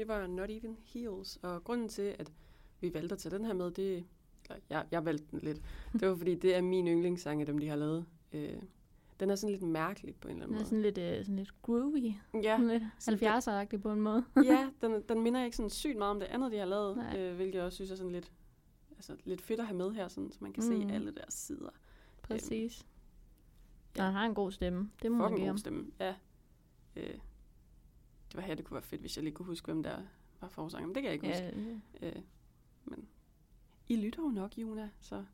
det 0.00 0.08
var 0.08 0.26
Not 0.26 0.50
Even 0.50 0.76
Heels. 0.84 1.36
Og 1.42 1.64
grunden 1.64 1.88
til, 1.88 2.16
at 2.18 2.32
vi 2.80 2.94
valgte 2.94 3.12
at 3.12 3.18
tage 3.18 3.34
den 3.36 3.44
her 3.44 3.52
med, 3.52 3.70
det 3.70 4.04
eller 4.44 4.62
jeg, 4.70 4.86
jeg 4.90 5.04
valgte 5.04 5.24
den 5.30 5.38
lidt. 5.38 5.62
Det 5.92 6.08
var 6.08 6.16
fordi, 6.16 6.34
det 6.34 6.54
er 6.54 6.60
min 6.60 6.86
yndlingssang 6.88 7.40
af 7.40 7.46
dem, 7.46 7.58
de 7.58 7.68
har 7.68 7.76
lavet. 7.76 8.06
Øh, 8.32 8.62
den 9.20 9.30
er 9.30 9.34
sådan 9.34 9.52
lidt 9.52 9.62
mærkelig 9.62 10.14
på 10.14 10.28
en 10.28 10.34
eller 10.34 10.46
Den 10.46 10.54
anden 10.54 10.64
er 10.64 10.68
sådan 10.68 10.82
lidt, 10.82 10.98
øh, 10.98 11.24
sådan 11.24 11.36
lidt 11.36 11.62
groovy. 11.62 12.12
Ja, 12.42 12.56
Sådan 12.58 12.68
lidt 12.68 12.82
sådan 12.98 13.18
70'er-agtig 13.38 13.76
på 13.82 13.92
en 13.92 14.00
måde. 14.00 14.24
ja 14.44 14.70
den, 14.82 15.02
den 15.08 15.20
minder 15.20 15.44
ikke 15.44 15.56
sådan 15.56 15.70
sygt 15.70 15.98
meget 15.98 16.10
om 16.10 16.20
det 16.20 16.26
andet, 16.26 16.52
de 16.52 16.56
har 16.58 16.64
lavet, 16.66 16.96
Nej. 16.96 17.18
øh, 17.18 17.36
hvilket 17.36 17.54
jeg 17.54 17.64
også 17.64 17.76
synes 17.76 17.90
er 17.90 17.96
sådan 17.96 18.12
lidt, 18.12 18.32
altså, 18.96 19.16
lidt 19.24 19.40
fedt 19.40 19.60
at 19.60 19.66
have 19.66 19.76
med 19.78 19.90
her, 19.92 20.08
sådan, 20.08 20.32
så 20.32 20.38
man 20.40 20.52
kan 20.52 20.64
Mm. 20.70 20.88
se 20.88 20.94
alle 20.94 21.10
deres 21.14 21.34
sider. 21.34 21.70
Præcis. 22.22 22.86
ja. 23.96 24.00
Og 24.00 24.06
han 24.06 24.14
har 24.14 24.26
en 24.26 24.34
god 24.34 24.52
stemme. 24.52 24.90
Det 25.02 25.12
må 25.12 25.18
man 25.18 25.26
Fucking 25.26 25.40
give 25.40 25.50
god 25.50 25.58
stemme, 25.58 25.86
ja. 26.00 26.14
Øh, 26.96 27.14
det 28.30 28.36
var 28.36 28.42
her, 28.42 28.54
det 28.54 28.64
kunne 28.64 28.74
være 28.74 28.82
fedt, 28.82 29.00
hvis 29.00 29.16
jeg 29.16 29.24
lige 29.24 29.34
kunne 29.34 29.46
huske, 29.46 29.66
hvem 29.66 29.82
der 29.82 30.02
var 30.40 30.48
forsanger, 30.48 30.86
men 30.86 30.94
det 30.94 31.02
kan 31.02 31.12
jeg 31.12 31.14
ikke 31.14 31.26
huske. 31.26 31.78
Ja, 32.02 32.08
Øh, 32.08 32.22
men 32.84 33.08
I 33.88 33.96
lytter 33.96 34.22
jo 34.22 34.28
nok, 34.28 34.58
Juna, 34.58 34.90
så 35.00 35.24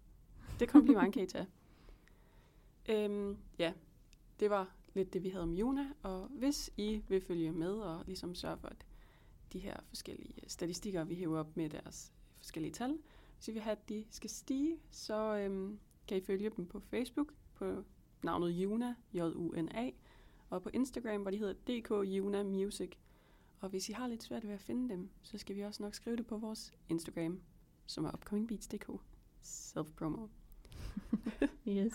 det 0.60 0.68
kompliment 0.68 1.14
kan 1.14 1.22
I 1.22 1.26
tage. 1.26 1.46
Øhm, 2.88 3.36
ja, 3.58 3.72
det 4.40 4.50
var 4.50 4.74
lidt 4.94 5.12
det, 5.12 5.22
vi 5.22 5.28
havde 5.28 5.42
om 5.42 5.54
Juna, 5.54 5.92
og 6.02 6.26
hvis 6.26 6.70
I 6.76 7.02
vil 7.08 7.20
følge 7.20 7.52
med 7.52 7.72
og 7.72 8.04
ligesom 8.06 8.34
sørge 8.34 8.58
for, 8.58 8.68
at 8.68 8.86
de 9.52 9.58
her 9.58 9.76
forskellige 9.88 10.34
statistikker, 10.46 11.04
vi 11.04 11.14
hæver 11.14 11.38
op 11.38 11.56
med 11.56 11.70
deres 11.70 12.12
forskellige 12.38 12.72
tal. 12.72 12.98
Hvis 13.36 13.48
I 13.48 13.52
vil 13.52 13.62
have, 13.62 13.72
at 13.72 13.88
de 13.88 14.04
skal 14.10 14.30
stige, 14.30 14.78
så 14.90 15.36
øhm, 15.36 15.78
kan 16.08 16.16
I 16.16 16.20
følge 16.20 16.50
dem 16.50 16.66
på 16.66 16.80
Facebook 16.80 17.32
på 17.54 17.84
navnet 18.22 18.50
Juna, 18.50 18.94
J-U-N-A, 19.12 19.90
og 20.50 20.62
på 20.62 20.70
Instagram, 20.72 21.22
hvor 21.22 21.30
de 21.30 21.38
hedder 21.38 21.54
DK 21.54 21.90
Juna 21.90 22.42
Music. 22.42 22.90
Og 23.60 23.68
hvis 23.68 23.88
I 23.88 23.92
har 23.92 24.06
lidt 24.06 24.22
svært 24.22 24.46
ved 24.46 24.54
at 24.54 24.60
finde 24.60 24.88
dem, 24.88 25.10
så 25.22 25.38
skal 25.38 25.56
vi 25.56 25.62
også 25.62 25.82
nok 25.82 25.94
skrive 25.94 26.16
det 26.16 26.26
på 26.26 26.36
vores 26.38 26.72
Instagram, 26.88 27.40
som 27.86 28.04
er 28.04 28.12
upcomingbeats.dk. 28.14 28.90
Self-promo. 29.42 30.26
Yes. 31.68 31.92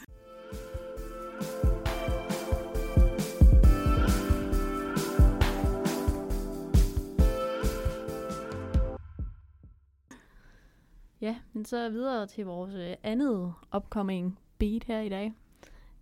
Ja, 11.22 11.38
men 11.54 11.66
så 11.66 11.90
videre 11.90 12.28
til 12.28 12.46
vores 12.46 12.74
øh, 12.76 12.96
andet 13.04 13.54
upcoming 13.76 14.40
beat 14.58 14.84
her 14.84 15.02
i 15.02 15.10
dag. 15.10 15.34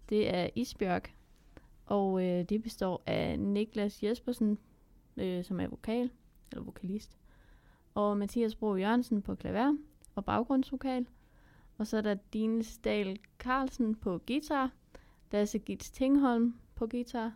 Det 0.10 0.36
er 0.36 0.50
Isbjørg, 0.56 1.03
og 1.89 2.25
øh, 2.25 2.43
det 2.43 2.63
består 2.63 3.03
af 3.05 3.39
Niklas 3.39 4.03
Jespersen, 4.03 4.58
øh, 5.17 5.43
som 5.43 5.60
er 5.60 5.67
vokal, 5.67 6.12
eller 6.51 6.63
vokalist, 6.63 7.17
og 7.93 8.17
Mathias 8.17 8.55
Bro 8.55 8.75
Jørgensen 8.75 9.22
på 9.22 9.36
klaver 9.36 9.77
og 10.15 10.25
baggrundsvokal. 10.25 11.08
Og 11.77 11.88
så 11.88 11.98
er 11.98 12.01
der 12.01 12.15
Dine 12.34 12.63
Stahl 12.63 13.19
Carlsen 13.39 13.96
på 13.96 14.22
guitar, 14.27 14.72
Lasse 15.31 15.60
Gits 15.60 15.91
Tingholm 15.91 16.55
på 16.75 16.88
guitar, 16.88 17.34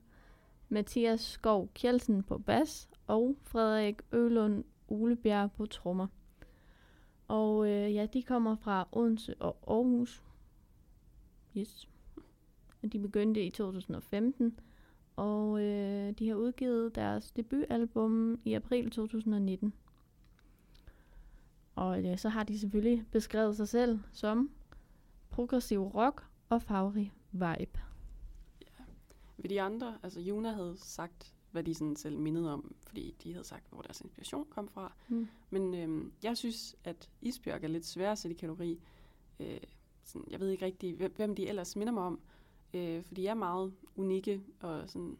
Mathias 0.70 1.22
Skov 1.22 1.70
Kjeldsen 1.74 2.24
på 2.24 2.38
bas 2.38 2.90
og 3.08 3.36
Frederik 3.42 4.02
Ølund 4.12 4.64
Ulebjerg 4.88 5.52
på 5.52 5.66
trommer. 5.66 6.08
Og 7.28 7.68
øh, 7.68 7.94
ja, 7.94 8.06
de 8.06 8.24
kommer 8.24 8.56
fra 8.56 8.88
Odense 8.92 9.36
og 9.40 9.58
Aarhus. 9.68 10.24
Yes. 11.58 11.93
Og 12.84 12.94
de 12.94 13.00
begyndte 13.00 13.46
i 13.46 13.50
2015, 13.50 14.60
og 15.16 15.62
øh, 15.62 16.12
de 16.12 16.28
har 16.28 16.36
udgivet 16.36 16.96
deres 16.96 17.32
debutalbum 17.32 18.40
i 18.46 18.54
april 18.54 18.92
2019. 18.92 19.74
Og 21.76 22.02
ja, 22.02 22.18
så 22.18 22.30
har 22.30 22.44
de 22.44 22.60
selvfølgelig 22.60 23.06
beskrevet 23.12 23.56
sig 23.58 23.68
selv 23.68 24.00
som 24.12 24.52
progressiv 25.30 25.82
rock 25.82 26.28
og 26.50 26.62
farverig 26.62 27.14
vibe. 27.32 27.80
Ved 29.38 29.50
de 29.50 29.62
andre, 29.62 29.98
altså 30.04 30.22
Juna 30.22 30.52
havde 30.52 30.76
sagt, 30.78 31.34
hvad 31.52 31.64
de 31.64 31.74
sådan 31.74 31.96
selv 31.96 32.18
mindede 32.18 32.54
om, 32.54 32.76
fordi 32.88 33.16
de 33.24 33.32
havde 33.32 33.46
sagt, 33.46 33.70
hvor 33.70 33.82
deres 33.82 34.02
inspiration 34.02 34.46
kom 34.50 34.70
fra. 34.70 34.94
Mm. 35.08 35.28
Men 35.50 35.74
øhm, 35.74 36.12
jeg 36.24 36.38
synes, 36.38 36.76
at 36.84 37.10
Isbjørg 37.22 37.64
er 37.64 37.68
lidt 37.68 37.86
svær 37.86 38.12
at 38.12 38.18
sætte 38.18 38.36
i 38.36 38.40
kategori. 38.40 38.80
Øh, 39.40 39.60
sådan, 40.04 40.28
jeg 40.32 40.40
ved 40.40 40.50
ikke 40.50 40.66
rigtig, 40.66 40.96
hvem 40.96 41.36
de 41.36 41.48
ellers 41.48 41.76
minder 41.76 41.94
mig 41.94 42.04
om, 42.04 42.20
øh, 42.74 43.04
fordi 43.04 43.24
jeg 43.24 43.30
er 43.30 43.36
meget 43.36 43.74
unikke 43.96 44.44
og 44.60 44.90
sådan 44.90 45.18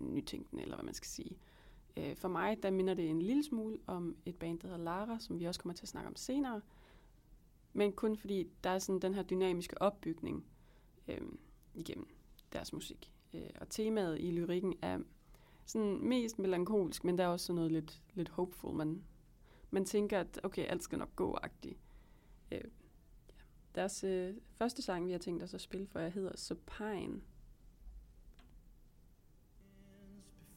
nytænkende, 0.00 0.62
eller 0.62 0.76
hvad 0.76 0.84
man 0.84 0.94
skal 0.94 1.08
sige. 1.08 1.38
Øh, 1.96 2.16
for 2.16 2.28
mig, 2.28 2.62
der 2.62 2.70
minder 2.70 2.94
det 2.94 3.10
en 3.10 3.22
lille 3.22 3.44
smule 3.44 3.78
om 3.86 4.16
et 4.26 4.36
band, 4.36 4.58
der 4.58 4.68
hedder 4.68 4.84
Lara, 4.84 5.18
som 5.20 5.40
vi 5.40 5.44
også 5.44 5.60
kommer 5.60 5.74
til 5.74 5.84
at 5.84 5.88
snakke 5.88 6.08
om 6.08 6.16
senere. 6.16 6.60
Men 7.72 7.92
kun 7.92 8.16
fordi 8.16 8.48
der 8.64 8.70
er 8.70 8.78
sådan 8.78 9.00
den 9.00 9.14
her 9.14 9.22
dynamiske 9.22 9.82
opbygning 9.82 10.46
øh, 11.08 11.20
igennem 11.74 12.06
deres 12.52 12.72
musik. 12.72 13.12
Øh, 13.34 13.50
og 13.60 13.68
temaet 13.68 14.20
i 14.20 14.30
lyrikken 14.30 14.74
er 14.82 14.98
sådan 15.66 15.98
mest 16.02 16.38
melankolsk, 16.38 17.04
men 17.04 17.18
der 17.18 17.24
er 17.24 17.28
også 17.28 17.46
sådan 17.46 17.54
noget 17.54 17.72
lidt, 17.72 18.02
lidt 18.14 18.28
hopeful. 18.28 18.74
Man, 18.74 19.02
man 19.70 19.84
tænker, 19.84 20.20
at 20.20 20.40
okay, 20.42 20.66
alt 20.66 20.82
skal 20.82 20.98
nok 20.98 21.16
gå-agtigt. 21.16 21.78
Øh. 22.52 22.60
Deres 23.78 24.04
øh, 24.04 24.34
første 24.56 24.82
sang, 24.82 25.06
vi 25.06 25.12
har 25.12 25.18
tænkt 25.18 25.42
os 25.42 25.54
at 25.54 25.60
spille 25.60 25.86
for 25.86 26.00
jer, 26.00 26.08
hedder 26.08 26.36
Supine. 26.36 27.20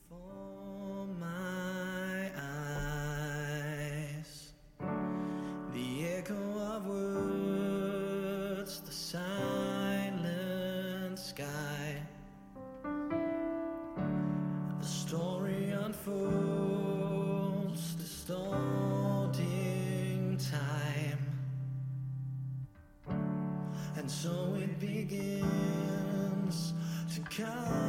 Before 0.10 0.51
come 27.32 27.81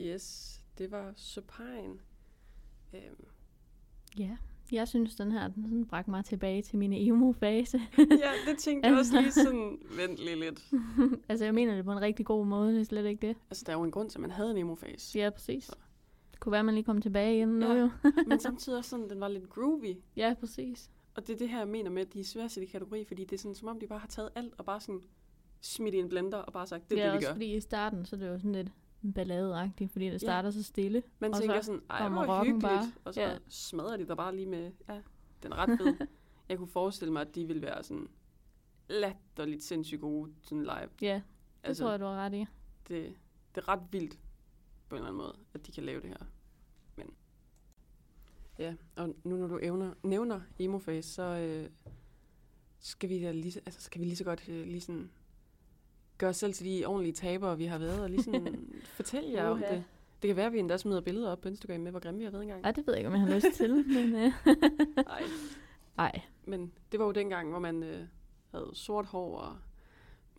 Yes, 0.00 0.60
det 0.78 0.90
var 0.90 1.12
Supine. 1.16 1.94
Øhm, 2.94 3.24
Ja, 4.18 4.36
jeg 4.72 4.88
synes, 4.88 5.14
den 5.14 5.32
her 5.32 5.48
den 5.48 5.62
sådan 5.64 5.86
bragte 5.86 6.10
mig 6.10 6.24
tilbage 6.24 6.62
til 6.62 6.78
min 6.78 6.92
emo-fase. 6.92 7.78
ja, 7.98 8.30
det 8.50 8.58
tænkte 8.58 8.88
jeg 8.88 8.98
også 8.98 9.20
lige 9.20 9.32
sådan, 9.32 9.78
vent 9.96 10.18
lige 10.18 10.40
lidt. 10.40 10.70
altså, 11.28 11.44
jeg 11.44 11.54
mener 11.54 11.74
det 11.76 11.84
på 11.84 11.92
en 11.92 12.00
rigtig 12.00 12.26
god 12.26 12.46
måde, 12.46 12.72
det 12.74 12.80
er 12.80 12.84
slet 12.84 13.06
ikke 13.06 13.26
det. 13.26 13.36
Altså, 13.50 13.64
der 13.66 13.72
er 13.72 13.76
jo 13.76 13.82
en 13.84 13.90
grund 13.90 14.10
til, 14.10 14.18
at 14.18 14.22
man 14.22 14.30
havde 14.30 14.50
en 14.50 14.56
emo-face. 14.56 15.18
Ja, 15.18 15.30
præcis. 15.30 15.70
Det 16.30 16.40
kunne 16.40 16.50
være, 16.52 16.58
at 16.58 16.64
man 16.64 16.74
lige 16.74 16.84
kom 16.84 17.00
tilbage 17.00 17.36
igen 17.36 17.48
nu 17.48 17.66
Ja. 17.72 17.80
jo. 17.80 17.90
Men 18.28 18.40
samtidig 18.40 18.78
også 18.78 18.90
sådan, 18.90 19.10
den 19.10 19.20
var 19.20 19.28
lidt 19.28 19.48
groovy. 19.50 19.96
ja, 20.16 20.34
præcis. 20.40 20.90
Og 21.14 21.26
det 21.26 21.32
er 21.34 21.38
det 21.38 21.48
her, 21.48 21.58
jeg 21.58 21.68
mener 21.68 21.90
med, 21.90 22.02
at 22.02 22.12
de 22.12 22.20
er 22.20 22.24
sætte 22.24 22.62
i 22.62 22.66
kategori, 22.66 23.04
fordi 23.04 23.24
det 23.24 23.32
er 23.32 23.38
sådan, 23.38 23.54
som 23.54 23.68
om 23.68 23.80
de 23.80 23.86
bare 23.86 23.98
har 23.98 24.08
taget 24.08 24.30
alt 24.34 24.54
og 24.58 24.64
bare 24.64 24.80
sådan 24.80 25.00
smidt 25.60 25.94
i 25.94 25.98
en 25.98 26.08
blender 26.08 26.38
og 26.38 26.52
bare 26.52 26.66
sagt, 26.66 26.90
det 26.90 26.98
er 26.98 27.02
ja, 27.02 27.06
det, 27.06 27.12
vi 27.12 27.16
også 27.16 27.28
gør. 27.28 27.34
fordi 27.34 27.56
i 27.56 27.60
starten, 27.60 28.04
så 28.04 28.16
er 28.16 28.20
det 28.20 28.28
jo 28.28 28.38
sådan 28.38 28.52
lidt 28.52 28.68
balladeagtigt, 29.12 29.92
fordi 29.92 30.04
det 30.04 30.12
Ja. 30.12 30.18
starter 30.18 30.50
så 30.50 30.62
stille. 30.62 31.02
Man 31.18 31.34
og 31.34 31.40
tænker 31.40 31.60
så 31.60 31.66
sådan, 31.66 31.82
ej, 31.90 32.08
hvor 32.08 32.38
hyggeligt. 32.44 32.62
bare. 32.62 32.92
Og 33.04 33.14
så 33.14 33.20
Ja. 33.20 33.38
smadrer 33.48 33.96
de 33.96 34.06
der 34.08 34.14
bare 34.14 34.36
lige 34.36 34.46
med, 34.46 34.72
ja, 34.88 35.00
den 35.42 35.52
er 35.52 35.56
ret 35.56 35.78
fed. 35.78 36.06
jeg 36.48 36.58
kunne 36.58 36.68
forestille 36.68 37.12
mig, 37.12 37.22
at 37.22 37.34
de 37.34 37.46
ville 37.46 37.62
være 37.62 37.82
sådan 37.82 38.08
latterligt 38.88 39.62
sindssygt 39.64 40.00
gode 40.00 40.32
sådan 40.42 40.62
live. 40.62 40.88
Ja, 41.02 41.14
det 41.14 41.22
Altså, 41.62 41.82
tror 41.84 41.90
jeg, 41.90 42.00
du 42.00 42.04
har 42.04 42.16
ret 42.16 42.34
i. 42.34 42.46
det, 42.88 43.14
det 43.54 43.60
er 43.60 43.68
ret 43.68 43.82
vildt 43.90 44.18
på 44.88 44.94
en 44.94 44.98
eller 44.98 45.08
anden 45.08 45.18
måde, 45.22 45.36
at 45.54 45.66
de 45.66 45.72
kan 45.72 45.84
lave 45.84 46.00
det 46.00 46.08
her. 46.08 46.26
Men 46.96 47.06
ja, 48.58 48.74
og 48.96 49.14
nu 49.24 49.36
når 49.36 49.46
du 49.46 49.58
evner, 49.62 49.94
nævner 50.02 50.40
emoface, 50.58 51.08
så 51.12 51.22
øh, 51.22 51.70
skal 52.78 53.08
vi 53.08 53.22
da 53.22 53.32
lige, 53.32 53.60
altså, 53.66 53.80
skal 53.80 54.00
vi 54.00 54.06
lige 54.06 54.16
så 54.16 54.24
godt 54.24 54.48
øh, 54.48 54.66
lige 54.66 54.80
sådan 54.80 55.10
gøre 56.18 56.30
os 56.30 56.36
selv 56.36 56.54
til 56.54 56.66
de 56.66 56.84
ordentlige 56.86 57.12
tabere, 57.14 57.58
vi 57.58 57.64
har 57.64 57.78
været, 57.78 58.00
og 58.02 58.10
lige 58.10 58.22
sådan 58.22 58.70
fortælle 59.06 59.32
jer 59.32 59.48
om 59.48 59.58
det. 59.58 59.84
Det 60.22 60.28
kan 60.28 60.36
være, 60.36 60.46
at 60.46 60.52
vi 60.52 60.58
endda 60.58 60.76
smider 60.76 61.00
billeder 61.00 61.30
op 61.30 61.40
på 61.40 61.48
Instagram 61.48 61.80
med, 61.80 61.90
hvor 61.90 62.00
grimme 62.00 62.18
vi 62.18 62.24
har 62.24 62.30
været 62.30 62.42
engang. 62.42 62.64
Ej, 62.64 62.70
det 62.72 62.86
ved 62.86 62.94
jeg 62.94 62.98
ikke, 63.00 63.08
om 63.08 63.14
jeg 63.14 63.20
har 63.20 63.34
lyst 63.34 63.46
til, 63.56 63.70
men... 63.96 64.14
Øh, 64.14 64.32
Ej, 65.06 65.22
ej, 65.98 66.20
men 66.44 66.72
det 66.92 67.00
var 67.00 67.06
jo 67.06 67.12
dengang, 67.12 67.50
hvor 67.50 67.58
man 67.58 67.82
øh, 67.82 68.00
havde 68.50 68.70
sort 68.72 69.06
hår 69.06 69.38
og... 69.38 69.56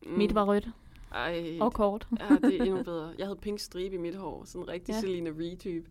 Mm, 0.06 0.12
mit 0.18 0.36
var 0.36 0.46
rødt 0.46 0.68
Ej, 1.12 1.58
og 1.62 1.74
kort. 1.74 2.08
ja, 2.20 2.36
det 2.48 2.56
er 2.62 2.64
endnu 2.64 2.84
bedre. 2.84 3.14
Jeg 3.18 3.26
havde 3.28 3.40
pink 3.40 3.60
stribe 3.60 3.96
i 3.96 3.98
mit 4.00 4.16
hår, 4.16 4.44
sådan 4.46 4.62
en 4.62 4.68
rigtig 4.70 4.94
Ja. 4.94 5.00
Selena 5.00 5.30
Ree-type. 5.30 5.90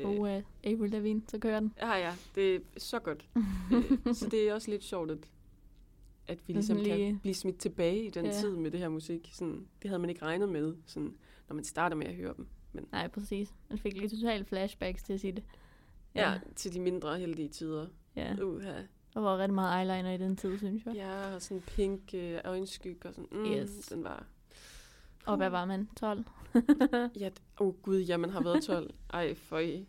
Øh, 0.00 0.06
Og 0.06 0.18
uh, 0.18 0.28
Avril 0.64 0.90
Lavigne, 0.90 1.22
så 1.28 1.38
kører 1.38 1.60
den. 1.60 1.72
Ja, 1.80 1.92
ja, 1.94 2.12
det 2.34 2.54
er 2.54 2.60
så 2.76 2.98
godt. 2.98 3.28
øh, 3.74 4.14
så 4.14 4.28
det 4.30 4.48
er 4.48 4.54
også 4.54 4.70
lidt 4.70 4.84
sjovt, 4.84 5.10
at, 5.10 5.18
at 6.28 6.38
vi 6.46 6.52
ligesom 6.52 6.76
sådan 6.76 6.90
kan 6.90 6.98
lige- 6.98 7.18
blive 7.22 7.34
smidt 7.34 7.58
tilbage 7.58 8.04
i 8.06 8.10
den 8.10 8.24
ja. 8.24 8.32
tid 8.32 8.56
med 8.56 8.70
det 8.70 8.80
her 8.80 8.88
musik. 8.88 9.30
Sådan, 9.32 9.66
det 9.82 9.88
havde 9.90 9.98
man 10.00 10.10
ikke 10.10 10.22
regnet 10.24 10.48
med, 10.48 10.74
sådan, 10.86 11.14
når 11.50 11.54
man 11.54 11.64
starter 11.64 11.96
med 11.96 12.06
at 12.06 12.14
høre 12.14 12.34
dem. 12.36 12.46
Men 12.72 12.86
Nej, 12.92 13.08
præcis. 13.08 13.54
Man 13.68 13.78
fik 13.78 13.96
lige 13.96 14.08
totalt 14.08 14.48
flashbacks 14.48 15.02
til 15.02 15.20
sit. 15.20 15.42
ja, 16.14 16.30
ja 16.32 16.38
til 16.56 16.74
de 16.74 16.80
mindre 16.80 17.18
heldige 17.18 17.48
tider. 17.48 17.86
ja. 18.16 18.36
Uha. 18.42 18.82
Der 19.14 19.20
var 19.20 19.38
rigtig 19.38 19.54
meget 19.54 19.80
eyeliner 19.80 20.10
i 20.12 20.16
den 20.16 20.36
tid, 20.36 20.58
synes 20.58 20.84
jeg. 20.86 20.94
Ja, 20.94 21.34
og 21.34 21.42
sådan 21.42 21.60
pink 21.60 22.14
øh, 22.14 22.38
øjenskygge 22.44 23.08
og 23.08 23.14
sådan. 23.14 23.28
Mm, 23.32 23.44
Yes. 23.52 23.70
Den 23.88 24.04
var... 24.04 24.26
Og 25.26 25.36
hvad 25.36 25.50
var 25.50 25.64
man? 25.64 25.88
12? 25.96 26.24
Ja, 27.16 27.30
åh 27.60 27.66
oh, 27.68 27.74
gud, 27.82 28.00
ja, 28.00 28.16
man 28.16 28.30
har 28.30 28.42
været 28.42 28.62
12. 28.64 28.94
Ej, 29.12 29.34
for 29.34 29.58
I. 29.58 29.86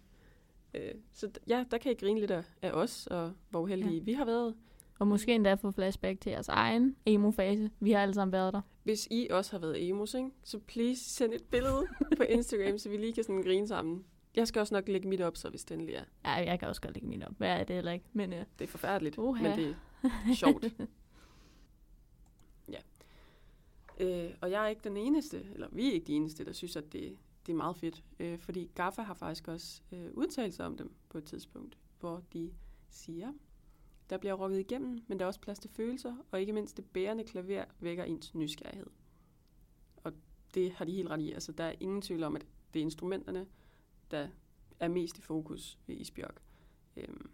Øh, 0.73 0.91
så 1.13 1.29
ja, 1.47 1.65
der 1.71 1.77
kan 1.77 1.91
I 1.91 1.95
grine 1.95 2.19
lidt 2.19 2.31
af, 2.31 2.43
af 2.61 2.71
os, 2.71 3.07
og 3.07 3.33
hvor 3.49 3.59
uheldige 3.61 3.89
Ja. 3.91 3.97
ja. 3.97 4.03
vi 4.03 4.13
har 4.13 4.25
været. 4.25 4.55
Og 5.01 5.07
måske 5.07 5.35
endda 5.35 5.53
få 5.53 5.71
flashback 5.71 6.21
til 6.21 6.29
jeres 6.29 6.47
egen 6.47 6.95
emo-fase. 7.05 7.71
Vi 7.79 7.91
har 7.91 8.01
alle 8.01 8.13
sammen 8.13 8.31
været 8.31 8.53
der. 8.53 8.61
Hvis 8.83 9.07
I 9.11 9.27
også 9.31 9.51
har 9.51 9.59
været 9.59 9.89
emos, 9.89 10.13
ikke? 10.13 10.29
så 10.43 10.59
please 10.59 11.03
send 11.03 11.33
et 11.33 11.43
billede 11.43 11.87
på 12.17 12.23
Instagram, 12.23 12.77
så 12.77 12.89
vi 12.89 12.97
lige 12.97 13.13
kan 13.13 13.23
sådan 13.23 13.43
grine 13.43 13.67
sammen. 13.67 14.05
Jeg 14.35 14.47
skal 14.47 14.59
også 14.59 14.73
nok 14.73 14.87
lægge 14.87 15.07
mit 15.07 15.21
op, 15.21 15.37
så 15.37 15.49
hvis 15.49 15.63
det 15.63 15.75
endelig 15.75 15.95
er. 15.95 16.03
Ja, 16.25 16.31
jeg 16.31 16.59
kan 16.59 16.67
også 16.67 16.81
godt 16.81 16.93
lægge 16.93 17.07
min 17.07 17.23
op. 17.23 17.33
Hvad 17.37 17.49
er 17.49 17.63
det 17.63 17.75
heller 17.75 17.91
ikke? 17.91 18.05
Men 18.13 18.33
uh, 18.33 18.39
Det 18.59 18.65
er 18.65 18.67
forfærdeligt, 18.67 19.17
Uha. 19.17 19.43
men 19.43 19.59
det 19.59 19.75
er 20.03 20.35
sjovt. 20.35 20.65
ja. 22.73 22.79
Øh, 23.99 24.31
og 24.41 24.51
jeg 24.51 24.63
er 24.63 24.67
ikke 24.67 24.81
den 24.83 24.97
eneste, 24.97 25.45
eller 25.53 25.67
vi 25.71 25.89
er 25.89 25.93
ikke 25.93 26.07
de 26.07 26.13
eneste, 26.13 26.45
der 26.45 26.53
synes, 26.53 26.75
at 26.75 26.93
det, 26.93 27.17
det 27.45 27.51
er 27.51 27.57
meget 27.57 27.77
fedt. 27.77 28.03
Øh, 28.19 28.39
fordi 28.39 28.71
Gaffa 28.75 29.01
har 29.01 29.13
faktisk 29.13 29.47
også 29.47 29.81
øh, 29.91 30.11
udtalt 30.13 30.53
sig 30.53 30.65
om 30.65 30.77
dem 30.77 30.91
på 31.09 31.17
et 31.17 31.23
tidspunkt, 31.23 31.77
hvor 31.99 32.21
de 32.33 32.51
siger, 32.89 33.33
der 34.11 34.17
bliver 34.17 34.33
rocket 34.33 34.59
igennem, 34.59 35.03
men 35.07 35.19
der 35.19 35.25
er 35.25 35.27
også 35.27 35.39
plads 35.39 35.59
til 35.59 35.69
følelser, 35.69 36.15
og 36.31 36.39
ikke 36.39 36.53
mindst 36.53 36.77
det 36.77 36.85
bærende 36.85 37.23
klaver 37.23 37.65
vækker 37.79 38.03
ens 38.03 38.35
nysgerrighed. 38.35 38.87
Og 40.03 40.13
det 40.53 40.71
har 40.71 40.85
de 40.85 40.91
helt 40.91 41.09
ret 41.09 41.21
i. 41.21 41.31
Altså, 41.31 41.51
der 41.51 41.63
er 41.63 41.73
ingen 41.79 42.01
tvivl 42.01 42.23
om, 42.23 42.35
at 42.35 42.45
det 42.73 42.79
er 42.79 42.83
instrumenterne, 42.83 43.47
der 44.11 44.27
er 44.79 44.87
mest 44.87 45.17
i 45.17 45.21
fokus 45.21 45.79
ved 45.87 45.95
Isbjørk. 45.95 46.41
Øhm, 46.97 47.31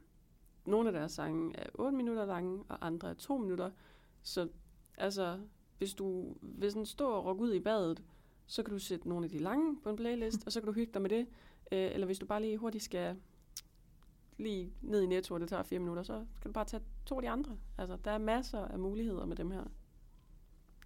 nogle 0.66 0.90
af 0.90 0.94
deres 0.94 1.12
sange 1.12 1.58
er 1.60 1.70
8 1.74 1.98
minutter 1.98 2.26
lange, 2.26 2.63
og 2.70 2.86
andre 2.86 3.10
er 3.10 3.13
2 3.13 3.38
minutter. 3.38 3.72
Så 4.22 4.50
altså, 4.98 5.40
hvis 5.78 5.94
du 5.94 6.36
hvis 6.42 6.74
en 6.74 6.86
står 6.86 7.13
og 7.13 7.26
rokker 7.26 7.44
ud 7.44 7.54
i 7.54 7.60
badet, 7.60 8.04
så 8.46 8.63
kan 8.63 8.74
du 8.74 8.80
sætte 8.80 9.10
nogle 9.10 9.26
af 9.26 9.30
de 9.30 9.38
lange 9.38 9.82
på 9.82 9.90
en 9.90 9.96
playlist, 9.96 10.46
og 10.46 10.52
så 10.52 10.60
kan 10.62 10.68
du 10.68 10.74
hygge 10.74 10.94
dig 10.94 11.02
med 11.02 11.10
det. 11.10 11.28
Øh, 11.72 11.92
eller 11.94 12.06
hvis 12.06 12.20
du 12.20 12.26
bare 12.26 12.42
lige 12.42 12.58
hurtigt 12.58 12.84
skal 12.84 13.16
lige 14.38 14.73
ned 14.82 15.02
i 15.02 15.06
netto, 15.06 15.34
og 15.34 15.39
det 15.39 15.50
tager 15.50 15.63
fire 15.63 15.80
minutter, 15.80 16.04
så 16.04 16.13
kan 16.41 16.50
du 16.50 16.52
bare 16.52 16.65
tage 16.65 16.84
to 17.06 17.15
af 17.15 17.21
de 17.21 17.30
andre. 17.30 17.58
Altså, 17.78 17.97
der 18.06 18.12
er 18.12 18.17
masser 18.17 18.60
af 18.60 18.80
muligheder 18.80 19.26
med 19.26 19.36
dem 19.36 19.52
her. 19.52 19.63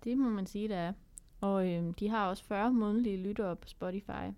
det 0.04 0.18
må 0.18 0.30
man 0.30 0.46
sige, 0.46 0.68
der 0.68 0.78
er. 0.78 0.94
Og 1.42 1.70
øh, 1.70 1.94
de 2.00 2.10
har 2.10 2.30
også 2.30 2.44
40 2.44 2.74
månedlige 2.74 3.18
lyttere 3.18 3.56
på 3.56 3.68
Spotify. 3.68 4.32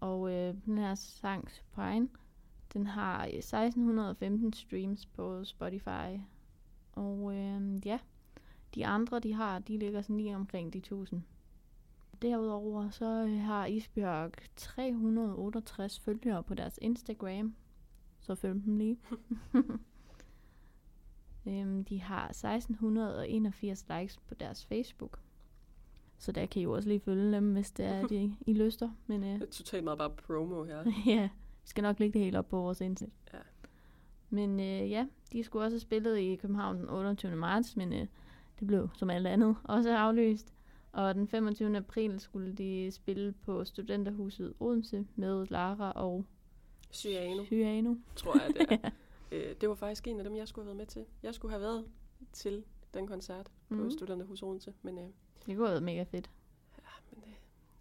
Og 0.00 0.32
øh, 0.32 0.54
den 0.64 0.78
her 0.78 0.94
sang, 0.94 1.48
Pine, 1.74 2.08
den 2.72 2.86
har 2.86 3.22
øh, 3.22 3.32
1615 3.32 4.52
streams 4.52 5.06
på 5.06 5.44
Spotify. 5.44 6.20
Og 6.92 7.34
øh, 7.36 7.86
ja, 7.86 7.98
de 8.74 8.86
andre, 8.86 9.18
de 9.20 9.32
har, 9.32 9.58
de 9.58 9.78
ligger 9.78 10.02
sådan 10.02 10.16
lige 10.16 10.36
omkring 10.36 10.72
de 10.72 10.78
1000. 10.78 11.22
Derudover 12.22 12.90
så 12.90 13.24
øh, 13.28 13.40
har 13.40 13.66
Isbjørg 13.66 14.32
368 14.56 16.00
følgere 16.00 16.42
på 16.42 16.54
deres 16.54 16.78
Instagram. 16.82 17.54
Så 18.24 18.34
følg 18.34 18.64
dem 18.64 18.78
lige. 18.78 18.98
Øhm, 21.46 21.84
de 21.84 22.00
har 22.00 22.28
1681 22.28 23.86
likes 23.88 24.16
på 24.28 24.34
deres 24.34 24.66
Facebook. 24.66 25.18
Så 26.18 26.32
der 26.32 26.46
kan 26.46 26.60
I 26.60 26.62
jo 26.62 26.72
også 26.72 26.88
lige 26.88 27.00
følge 27.00 27.32
dem, 27.32 27.52
hvis 27.52 27.70
det 27.70 27.86
er, 27.86 28.12
I, 28.12 28.34
I 28.46 28.52
lyster. 28.64 28.90
Men 29.06 29.24
øh, 29.24 29.34
Det 29.34 29.42
er 29.42 29.50
totalt 29.50 29.84
meget 29.84 29.98
bare 29.98 30.10
promo 30.10 30.64
her. 30.64 30.84
ja, 31.06 31.28
vi 31.62 31.68
skal 31.68 31.82
nok 31.82 32.00
lægge 32.00 32.12
det 32.12 32.24
helt 32.24 32.36
op 32.36 32.48
på 32.48 32.56
vores 32.56 32.80
internet. 32.80 33.14
Ja. 33.32 33.38
Men 34.30 34.60
øh, 34.60 34.90
ja, 34.90 35.06
de 35.32 35.42
skulle 35.44 35.64
også 35.64 35.74
have 35.74 35.80
spillet 35.80 36.18
i 36.18 36.36
København 36.36 36.76
den 36.76 36.88
28. 36.88 37.36
marts, 37.36 37.76
men 37.76 37.92
øh, 37.92 38.06
det 38.58 38.66
blev 38.66 38.88
som 38.94 39.10
alt 39.10 39.26
andet 39.26 39.56
også 39.64 39.96
aflyst. 39.96 40.54
Og 40.92 41.14
den 41.14 41.28
25. 41.28 41.76
april 41.76 42.20
skulle 42.20 42.52
de 42.52 42.90
spille 42.90 43.32
på 43.32 43.64
Studenterhuset 43.64 44.54
Odense 44.60 45.06
med 45.16 45.46
Lara 45.50 45.92
og 45.92 46.24
Cyano, 46.94 47.44
Cyano. 47.44 47.94
tror 48.16 48.40
jeg 48.40 48.54
det 48.54 48.78
er. 48.82 48.90
øh, 49.32 49.54
det 49.60 49.68
var 49.68 49.74
faktisk 49.74 50.06
en 50.08 50.18
af 50.18 50.24
dem, 50.24 50.36
jeg 50.36 50.48
skulle 50.48 50.62
have 50.64 50.68
været 50.68 50.76
med 50.76 50.86
til. 50.86 51.04
Jeg 51.22 51.34
skulle 51.34 51.52
have 51.52 51.60
været 51.62 51.86
til 52.32 52.64
den 52.94 53.06
koncert 53.06 53.50
på 53.68 53.74
Mhm. 53.74 53.90
Studenterhus 53.90 54.42
Odense, 54.42 54.74
men, 54.82 54.98
øh, 54.98 55.04
Det 55.04 55.12
kunne 55.44 55.54
have 55.56 55.64
været 55.70 55.82
mega 55.82 56.02
fedt. 56.02 56.30
men 57.14 57.24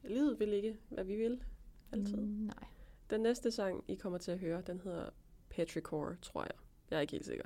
øh, 0.03 0.09
livet 0.11 0.39
vil 0.39 0.53
ikke, 0.53 0.77
hvad 0.89 1.03
vi 1.03 1.15
vil. 1.15 1.43
Altid. 1.91 2.15
Mm, 2.17 2.27
nej. 2.27 2.63
Den 3.09 3.21
næste 3.21 3.51
sang, 3.51 3.83
I 3.87 3.95
kommer 3.95 4.17
til 4.19 4.31
at 4.31 4.39
høre, 4.39 4.61
den 4.61 4.79
hedder 4.79 5.09
Petrichor, 5.49 6.15
tror 6.21 6.41
jeg. 6.41 6.51
Jeg 6.91 6.97
er 6.97 7.01
ikke 7.01 7.11
helt 7.11 7.25
sikker. 7.25 7.45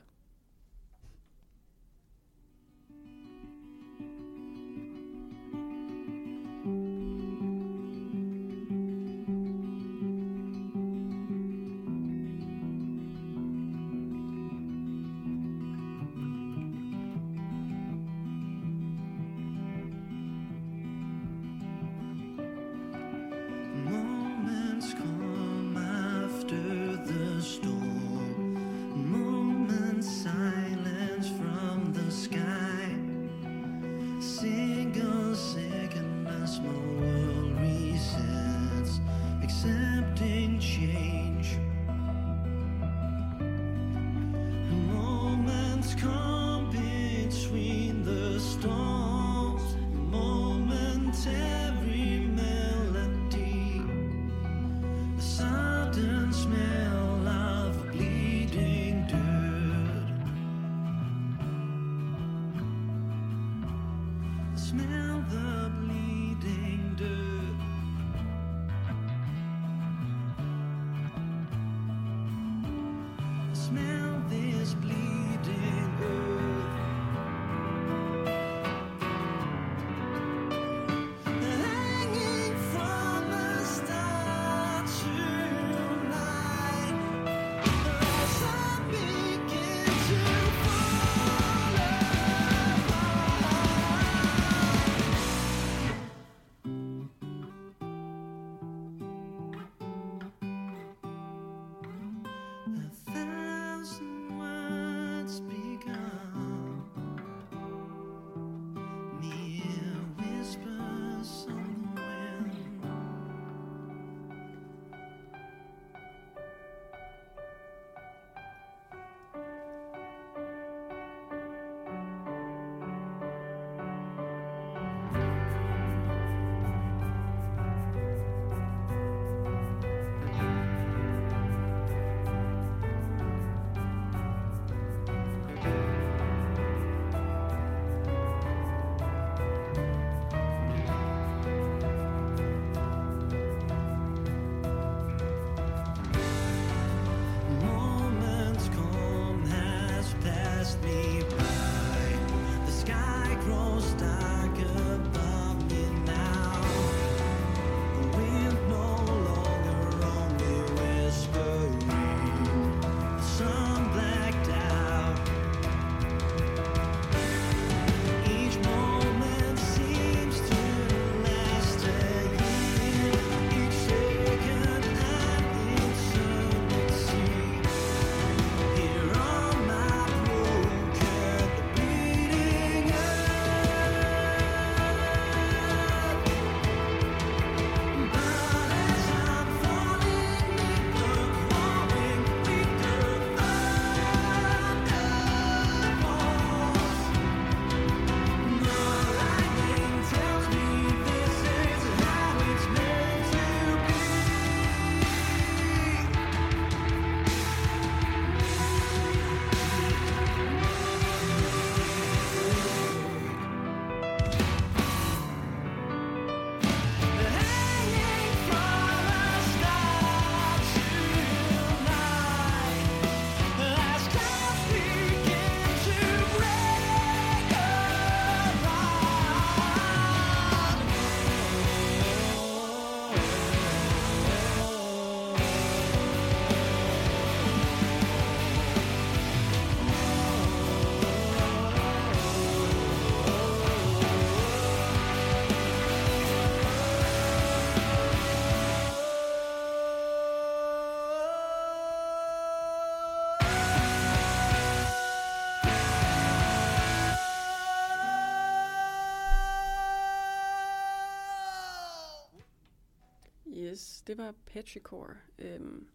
Det 264.08 264.18
var 264.18 264.34
Petrichor. 264.46 265.10
Øhm, 265.40 265.88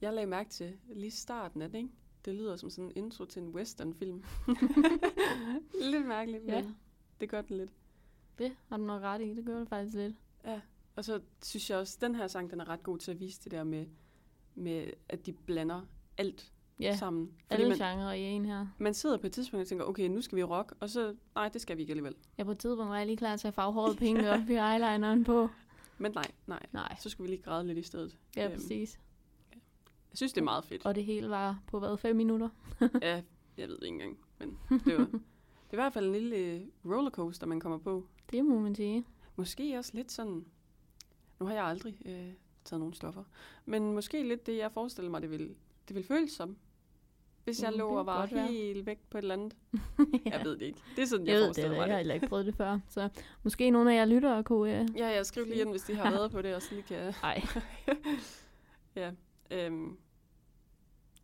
jeg 0.00 0.12
lagde 0.12 0.26
mærke 0.26 0.50
til 0.50 0.72
lige 0.92 1.10
starten 1.10 1.62
af 1.62 1.70
det, 1.70 1.78
ikke? 1.78 1.90
Det 2.24 2.34
lyder 2.34 2.56
som 2.56 2.70
sådan 2.70 2.84
en 2.84 2.92
intro 2.96 3.24
til 3.24 3.42
en 3.42 3.48
westernfilm. 3.48 4.24
lidt 5.92 6.06
mærkeligt, 6.06 6.44
Ja. 6.46 6.62
men 6.62 6.76
det 7.20 7.28
gør 7.28 7.42
den 7.42 7.56
lidt. 7.56 7.70
Det 8.38 8.52
har 8.68 8.76
du 8.76 8.82
nok 8.84 9.02
ret 9.02 9.20
i. 9.22 9.34
Det 9.34 9.44
gør 9.44 9.58
det 9.58 9.68
faktisk 9.68 9.96
lidt. 9.96 10.14
Og 10.96 11.04
så 11.04 11.20
synes 11.44 11.70
jeg 11.70 11.78
også, 11.78 11.96
at 11.98 12.00
den 12.00 12.14
her 12.14 12.26
sang, 12.26 12.50
den 12.50 12.60
er 12.60 12.68
ret 12.68 12.82
god 12.82 12.98
til 12.98 13.10
at 13.10 13.20
vise 13.20 13.40
det 13.44 13.52
der 13.52 13.64
med, 13.64 13.86
med 14.54 14.90
at 15.08 15.26
de 15.26 15.32
blander 15.32 15.80
alt 16.18 16.50
Ja, 16.80 16.96
sammen. 16.96 17.26
Fordi 17.46 17.62
alle 17.62 17.68
man, 17.68 17.78
genrer 17.78 18.12
i 18.12 18.20
en 18.22 18.44
her. 18.44 18.66
man 18.78 18.94
sidder 18.94 19.16
på 19.16 19.26
et 19.26 19.32
tidspunkt 19.32 19.60
og 19.62 19.68
tænker, 19.68 19.84
okay, 19.84 20.08
nu 20.08 20.20
skal 20.20 20.36
vi 20.36 20.42
rock, 20.42 20.74
og 20.80 20.90
så, 20.90 21.14
nej, 21.34 21.48
det 21.48 21.60
skal 21.60 21.76
vi 21.76 21.82
ikke 21.82 21.90
alligevel. 21.90 22.14
Ja, 22.38 22.44
på 22.44 22.50
et 22.50 22.58
tidspunkt 22.58 22.90
var 22.90 22.96
jeg 22.96 23.06
lige 23.06 23.16
klar 23.16 23.36
til 23.36 23.48
at 23.48 23.54
farve 23.54 23.72
håret 23.72 24.18
og 24.18 24.40
op 24.40 24.50
i 24.50 24.54
eyelineren 24.54 25.24
på. 25.24 25.48
Men 26.04 26.12
nej, 26.14 26.30
nej, 26.46 26.66
Nej, 26.72 26.96
så 27.00 27.08
skulle 27.10 27.28
vi 27.30 27.36
lige 27.36 27.42
græde 27.42 27.66
lidt 27.66 27.78
i 27.78 27.82
stedet. 27.82 28.16
ja, 28.36 28.44
Øhm, 28.44 28.54
præcis. 28.54 29.00
Jeg 30.10 30.16
synes, 30.16 30.32
det 30.32 30.40
er 30.40 30.44
meget 30.44 30.64
fedt. 30.64 30.86
Og 30.86 30.94
det 30.94 31.04
hele 31.04 31.30
var 31.30 31.62
på 31.66 31.78
hvad, 31.78 31.96
fem 31.98 32.16
minutter? 32.16 32.48
Ja, 33.02 33.22
jeg 33.56 33.68
ved 33.68 33.76
det 33.78 33.82
ikke 33.86 33.94
engang, 33.94 34.18
men 34.38 34.58
det 34.84 34.98
var, 34.98 35.04
det 35.04 35.70
er 35.70 35.72
i 35.72 35.76
hvert 35.76 35.92
fald 35.92 36.06
en 36.06 36.12
lille 36.12 36.36
øh, 36.36 36.60
rollercoaster, 36.84 37.46
man 37.46 37.60
kommer 37.60 37.78
på. 37.78 38.06
Det 38.32 38.44
må 38.44 38.58
man 38.60 38.74
sige. 38.74 39.04
Måske 39.36 39.78
også 39.78 39.90
lidt 39.94 40.12
sådan, 40.12 40.44
nu 41.40 41.46
har 41.46 41.54
jeg 41.54 41.64
aldrig 41.64 41.98
øh, 42.06 42.32
taget 42.64 42.80
nogen 42.80 42.94
stoffer, 42.94 43.24
men 43.64 43.92
måske 43.94 44.28
lidt 44.28 44.46
det, 44.46 44.56
jeg 44.56 44.72
forestiller 44.72 45.10
mig, 45.10 45.22
det 45.22 45.30
vil, 45.30 45.54
det 45.88 45.96
vil 45.96 46.04
føles 46.04 46.32
som, 46.32 46.56
hvis 47.44 47.62
jeg 47.62 47.72
lå 47.72 47.90
det 47.90 47.98
og 47.98 48.06
var 48.06 48.20
godt 48.20 48.34
være. 48.34 48.46
helt 48.46 48.86
væk 48.86 48.98
på 49.10 49.18
et 49.18 49.22
eller 49.22 49.34
andet. 49.34 49.56
Jeg 50.32 50.40
ved 50.44 50.52
det 50.52 50.62
ikke. 50.62 50.78
Det 50.96 51.02
er 51.02 51.06
sådan, 51.06 51.26
jeg, 51.26 51.32
Jeg 51.32 51.40
det, 51.40 51.46
forestiller 51.46 51.70
jeg 51.70 51.78
mig 51.78 51.84
har 51.84 51.88
det. 51.88 51.96
heller 51.96 52.14
ikke 52.14 52.26
prøvet 52.28 52.46
det 52.46 52.54
før. 52.54 52.78
Så 52.88 53.08
måske 53.42 53.70
nogle 53.70 53.92
af 53.92 53.96
jer 53.96 54.04
lyttere 54.04 54.44
kunne... 54.44 54.80
Øh... 54.80 54.88
Ja, 54.96 55.06
jeg 55.06 55.26
skriver 55.26 55.46
lige 55.46 55.60
ind, 55.60 55.70
hvis 55.70 55.82
de 55.82 55.94
har 55.94 56.10
været 56.16 56.30
på 56.30 56.42
det, 56.42 56.54
og 56.54 56.62
så 56.62 56.68
lige 56.74 56.82
kan... 56.82 57.14
Ej, 57.22 57.42
ja, 58.96 59.10
øhm, 59.50 59.96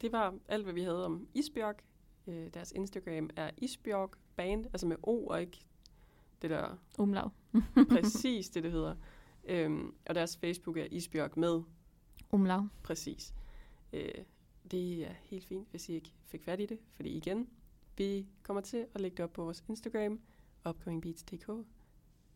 det 0.01 0.13
var 0.13 0.35
alt, 0.49 0.65
hvad 0.65 0.75
vi 0.75 0.83
havde 0.83 1.05
om 1.07 1.29
Isbjørg. 1.35 1.77
Øh, 2.27 2.47
deres 2.55 2.73
Instagram 2.73 3.31
er 3.37 3.51
Isbjørg 3.59 4.11
Band, 4.37 4.65
altså 4.67 4.87
med 4.87 4.97
O 5.03 5.27
og 5.27 5.41
ikke 5.41 5.61
det 6.43 6.51
der 6.51 6.79
umlav. 6.99 7.31
præcis 7.91 8.49
det, 8.49 8.63
det 8.63 8.73
hedder. 8.73 8.95
Øhm, 9.45 9.95
og 10.09 10.15
deres 10.15 10.37
Facebook 10.37 10.77
er 10.77 10.85
Isbjørg 10.91 11.39
med 11.39 11.63
Umlav. 12.33 12.69
præcis. 12.83 13.35
Øh, 13.93 14.09
det 14.71 15.07
er 15.07 15.13
helt 15.23 15.45
fint, 15.45 15.69
hvis 15.71 15.89
I 15.89 15.93
ikke 15.93 16.13
fik 16.25 16.45
fat 16.45 16.61
i 16.61 16.67
det, 16.67 16.79
fordi 16.93 17.11
igen, 17.11 17.49
vi 17.97 18.27
kommer 18.43 18.61
til 18.61 18.87
at 18.95 19.01
lægge 19.01 19.17
det 19.17 19.25
op 19.25 19.33
på 19.33 19.45
vores 19.45 19.65
Instagram, 19.69 20.21
upcomingbeats.dk. 20.69 21.49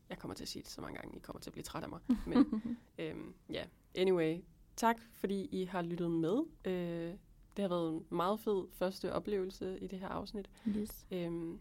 Jeg 0.08 0.18
kommer 0.18 0.34
til 0.34 0.44
at 0.44 0.48
sige 0.48 0.62
det 0.62 0.70
så 0.70 0.80
mange 0.80 0.96
gange, 1.00 1.16
I 1.16 1.18
kommer 1.18 1.40
til 1.40 1.50
at 1.50 1.52
blive 1.52 1.62
træt 1.62 1.82
af 1.82 1.88
mig. 1.88 2.00
Men 2.26 2.62
øhm, 2.98 3.34
ja, 3.50 3.64
anyway, 3.94 4.40
tak 4.76 4.96
fordi 5.12 5.48
I 5.52 5.64
har 5.64 5.82
lyttet 5.82 6.10
med. 6.10 6.38
Øh, 6.64 7.14
det 7.56 7.62
har 7.62 7.68
været 7.68 7.92
en 7.92 8.06
meget 8.10 8.40
fed 8.40 8.64
første 8.72 9.12
oplevelse 9.12 9.78
i 9.80 9.87
det 9.87 9.98
her 9.98 10.08
afsnit. 10.08 10.50
yes. 10.68 11.06
Øhm, 11.10 11.58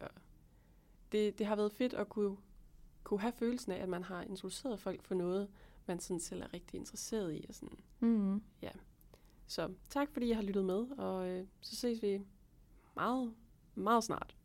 og 0.00 0.10
det, 1.12 1.38
det 1.38 1.46
har 1.46 1.56
været 1.56 1.72
fedt 1.72 1.94
at 1.94 2.08
kunne, 2.08 2.36
kunne 3.02 3.20
have 3.20 3.32
følelsen 3.32 3.72
af, 3.72 3.82
at 3.82 3.88
man 3.88 4.02
har 4.02 4.22
introduceret 4.22 4.80
folk 4.80 5.02
for 5.02 5.14
noget, 5.14 5.48
man 5.86 6.00
sådan 6.00 6.20
selv 6.20 6.42
er 6.42 6.54
rigtig 6.54 6.78
interesseret 6.78 7.34
i. 7.34 7.44
Og 7.48 7.54
sådan. 7.54 7.78
Mm. 8.00 8.42
Så 9.46 9.68
tak 9.90 10.08
fordi 10.12 10.28
I 10.28 10.32
har 10.32 10.42
lyttet 10.42 10.64
med, 10.64 10.86
og 10.98 11.28
øh, 11.28 11.46
så 11.60 11.76
ses 11.76 12.02
vi 12.02 12.20
meget, 12.96 13.34
meget 13.74 14.04
snart. 14.04 14.36